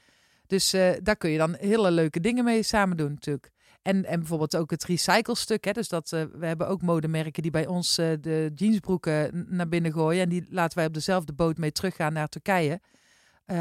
Dus 0.47 0.71
daar 1.03 1.17
kun 1.17 1.31
je 1.31 1.39
dan 1.39 1.57
hele 1.59 1.91
leuke 1.91 2.21
dingen 2.21 2.45
mee 2.45 2.63
samen 2.63 2.97
doen 2.97 3.11
natuurlijk. 3.11 3.51
En, 3.83 4.05
en 4.05 4.19
bijvoorbeeld 4.19 4.57
ook 4.57 4.71
het 4.71 4.85
recyclestuk. 4.85 5.65
Hè? 5.65 5.73
Dus 5.73 5.89
dat, 5.89 6.09
we 6.11 6.47
hebben 6.47 6.69
ook 6.69 6.83
modemerken 6.83 7.43
die 7.43 7.51
bij 7.51 7.67
ons 7.67 7.95
de 7.95 8.53
jeansbroeken 8.55 9.47
naar 9.49 9.69
binnen 9.69 9.93
gooien. 9.93 10.23
En 10.23 10.29
die 10.29 10.47
laten 10.51 10.79
wij 10.79 10.87
op 10.87 10.95
dezelfde 10.95 11.33
boot 11.33 11.59
mee 11.59 11.73
teruggaan 11.73 12.13
naar 12.13 12.29
Turkije. 12.29 12.81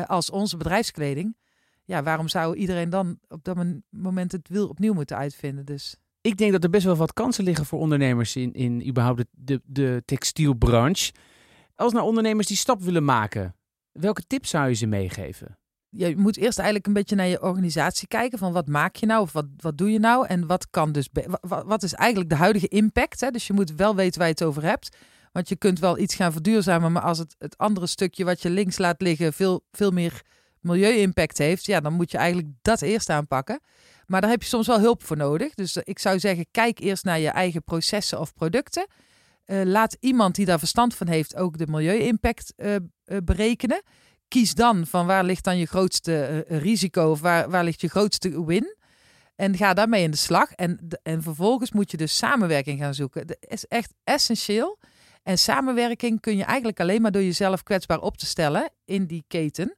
als 0.05 0.29
onze 0.29 0.57
bedrijfskleding. 0.57 1.37
Ja, 1.83 2.03
waarom 2.03 2.27
zou 2.27 2.55
iedereen 2.55 2.89
dan 2.89 3.19
op 3.27 3.43
dat 3.43 3.57
moment 3.89 4.31
het 4.31 4.49
wiel 4.49 4.67
opnieuw 4.67 4.93
moeten 4.93 5.17
uitvinden? 5.17 5.65
Dus... 5.65 5.95
Ik 6.25 6.37
denk 6.37 6.51
dat 6.51 6.63
er 6.63 6.69
best 6.69 6.85
wel 6.85 6.95
wat 6.95 7.13
kansen 7.13 7.43
liggen 7.43 7.65
voor 7.65 7.79
ondernemers 7.79 8.35
in, 8.35 8.53
in 8.53 8.87
überhaupt 8.87 9.25
de, 9.31 9.61
de, 9.65 10.01
textielbranche. 10.05 11.13
Als 11.75 11.93
nou 11.93 12.05
ondernemers 12.05 12.47
die 12.47 12.57
stap 12.57 12.81
willen 12.81 13.03
maken, 13.03 13.55
welke 13.91 14.23
tips 14.27 14.49
zou 14.49 14.67
je 14.67 14.73
ze 14.73 14.85
meegeven? 14.85 15.57
je 15.89 16.17
moet 16.17 16.37
eerst 16.37 16.57
eigenlijk 16.57 16.87
een 16.87 16.93
beetje 16.93 17.15
naar 17.15 17.27
je 17.27 17.41
organisatie 17.41 18.07
kijken. 18.07 18.37
Van 18.37 18.53
wat 18.53 18.67
maak 18.67 18.95
je 18.95 19.05
nou 19.05 19.21
of 19.21 19.31
wat, 19.31 19.45
wat 19.57 19.77
doe 19.77 19.91
je 19.91 19.99
nou? 19.99 20.27
En 20.27 20.47
wat 20.47 20.69
kan 20.69 20.91
dus. 20.91 21.09
Wat, 21.41 21.63
wat 21.65 21.83
is 21.83 21.93
eigenlijk 21.93 22.29
de 22.29 22.35
huidige 22.35 22.67
impact? 22.67 23.21
Hè? 23.21 23.31
Dus 23.31 23.47
je 23.47 23.53
moet 23.53 23.75
wel 23.75 23.95
weten 23.95 24.19
waar 24.19 24.27
je 24.27 24.33
het 24.33 24.43
over 24.43 24.63
hebt. 24.63 24.97
Want 25.31 25.49
je 25.49 25.55
kunt 25.55 25.79
wel 25.79 25.97
iets 25.97 26.15
gaan 26.15 26.31
verduurzamen. 26.31 26.91
Maar 26.91 27.01
als 27.01 27.17
het, 27.17 27.35
het 27.37 27.57
andere 27.57 27.87
stukje 27.87 28.25
wat 28.25 28.41
je 28.41 28.49
links 28.49 28.77
laat 28.77 29.01
liggen 29.01 29.33
veel, 29.33 29.65
veel 29.71 29.91
meer 29.91 30.21
milieu-impact 30.59 31.37
heeft. 31.37 31.65
Ja, 31.65 31.79
dan 31.79 31.93
moet 31.93 32.11
je 32.11 32.17
eigenlijk 32.17 32.49
dat 32.61 32.81
eerst 32.81 33.09
aanpakken. 33.09 33.59
Maar 34.07 34.21
daar 34.21 34.29
heb 34.29 34.41
je 34.41 34.47
soms 34.47 34.67
wel 34.67 34.79
hulp 34.79 35.03
voor 35.03 35.17
nodig. 35.17 35.53
Dus 35.53 35.77
ik 35.77 35.99
zou 35.99 36.19
zeggen, 36.19 36.45
kijk 36.51 36.79
eerst 36.79 37.03
naar 37.03 37.19
je 37.19 37.29
eigen 37.29 37.63
processen 37.63 38.19
of 38.19 38.33
producten. 38.33 38.87
Uh, 39.45 39.61
laat 39.63 39.97
iemand 39.99 40.35
die 40.35 40.45
daar 40.45 40.59
verstand 40.59 40.95
van 40.95 41.07
heeft 41.07 41.35
ook 41.35 41.57
de 41.57 41.67
milieu-impact 41.67 42.53
uh, 42.57 42.75
berekenen 43.23 43.81
kies 44.27 44.53
dan 44.53 44.87
van 44.87 45.05
waar 45.05 45.23
ligt 45.23 45.43
dan 45.43 45.57
je 45.57 45.65
grootste 45.65 46.45
risico 46.47 47.11
of 47.11 47.21
waar, 47.21 47.49
waar 47.49 47.63
ligt 47.63 47.81
je 47.81 47.87
grootste 47.87 48.45
win. 48.45 48.75
En 49.35 49.57
ga 49.57 49.73
daarmee 49.73 50.03
in 50.03 50.11
de 50.11 50.17
slag. 50.17 50.51
En, 50.51 50.87
en 51.03 51.21
vervolgens 51.21 51.71
moet 51.71 51.91
je 51.91 51.97
dus 51.97 52.17
samenwerking 52.17 52.79
gaan 52.79 52.93
zoeken. 52.93 53.27
Dat 53.27 53.37
is 53.39 53.65
echt 53.65 53.93
essentieel. 54.03 54.79
En 55.23 55.37
samenwerking 55.37 56.21
kun 56.21 56.37
je 56.37 56.43
eigenlijk 56.43 56.79
alleen 56.79 57.01
maar 57.01 57.11
door 57.11 57.23
jezelf 57.23 57.63
kwetsbaar 57.63 57.99
op 57.99 58.17
te 58.17 58.25
stellen 58.25 58.69
in 58.85 59.05
die 59.05 59.23
keten. 59.27 59.75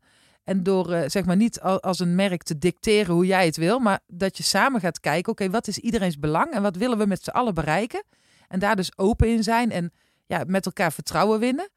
En 0.48 0.64
door 0.64 0.92
uh, 0.92 1.02
zeg 1.06 1.26
maar 1.26 1.36
niet 1.36 1.62
als 1.62 2.00
een 2.00 2.16
merk 2.16 2.44
te 2.44 2.58
dicteren 2.58 3.14
hoe 3.14 3.26
jij 3.26 3.46
het 3.46 3.58
wil, 3.58 3.80
maar 3.80 4.00
dat 4.08 4.38
je 4.38 4.44
samen 4.44 4.82
gaat 4.82 5.00
kijken: 5.00 5.32
oké, 5.32 5.50
wat 5.50 5.68
is 5.68 5.78
iedereen's 5.78 6.20
belang 6.20 6.52
en 6.52 6.62
wat 6.62 6.76
willen 6.76 6.98
we 6.98 7.06
met 7.06 7.24
z'n 7.24 7.30
allen 7.30 7.54
bereiken? 7.54 8.04
En 8.48 8.60
daar 8.60 8.76
dus 8.76 8.98
open 8.98 9.28
in 9.28 9.44
zijn 9.44 9.72
en 9.72 9.92
ja, 10.26 10.44
met 10.48 10.66
elkaar 10.66 10.92
vertrouwen 10.92 11.40
winnen 11.40 11.70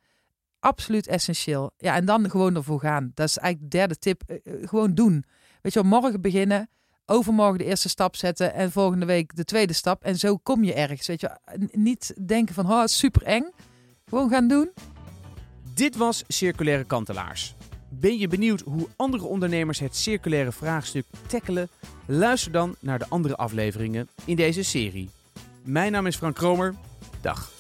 absoluut 0.61 1.07
essentieel. 1.07 1.71
Ja, 1.79 1.95
en 1.95 2.05
dan 2.05 2.31
gewoon 2.31 2.57
ervoor 2.57 2.81
gaan. 2.81 3.11
Dat 3.15 3.29
is 3.29 3.39
eigenlijk 3.39 3.73
de 3.73 3.79
derde 3.79 3.99
tip. 3.99 4.23
Eh, 4.27 4.37
eh, 4.37 4.69
gewoon 4.69 4.95
doen. 4.95 5.25
Weet 5.63 5.73
je 5.73 5.83
morgen 5.83 6.21
beginnen, 6.21 6.71
overmorgen 7.07 7.59
de 7.59 7.65
eerste 7.65 7.89
stap 7.89 8.17
zetten 8.17 8.55
en 8.55 8.73
volgende 8.73 9.07
week 9.07 9.37
de 9.37 9.45
tweede 9.45 9.73
stap. 9.73 10.05
En 10.05 10.19
zo 10.19 10.37
kom 10.37 10.65
je 10.65 10.75
ergens. 10.75 11.07
Weet 11.07 11.21
je, 11.21 11.31
niet 11.73 12.15
denken 12.27 12.55
van, 12.55 12.71
oh, 12.71 12.85
super 12.85 13.23
eng. 13.23 13.51
Gewoon 14.05 14.31
gaan 14.31 14.49
doen. 14.49 14.71
Dit 15.75 15.97
was 15.97 16.25
Circulaire 16.27 16.85
Kantelaars. 16.85 17.55
Ben 17.93 18.19
je 18.19 18.29
benieuwd 18.29 18.61
hoe 18.61 18.89
andere 18.97 19.25
ondernemers 19.25 19.79
het 19.79 19.97
circulaire 19.97 20.53
vraagstuk 20.53 21.05
tackelen? 21.27 21.69
Luister 22.07 22.53
dan 22.53 22.77
naar 22.81 22.99
de 22.99 23.09
andere 23.09 23.37
afleveringen 23.37 24.09
in 24.25 24.37
deze 24.37 24.63
serie. 24.63 25.11
Mijn 25.65 25.93
naam 25.93 26.07
is 26.07 26.17
Frank 26.17 26.35
Kromer. 26.35 26.75
Dag. 27.21 27.60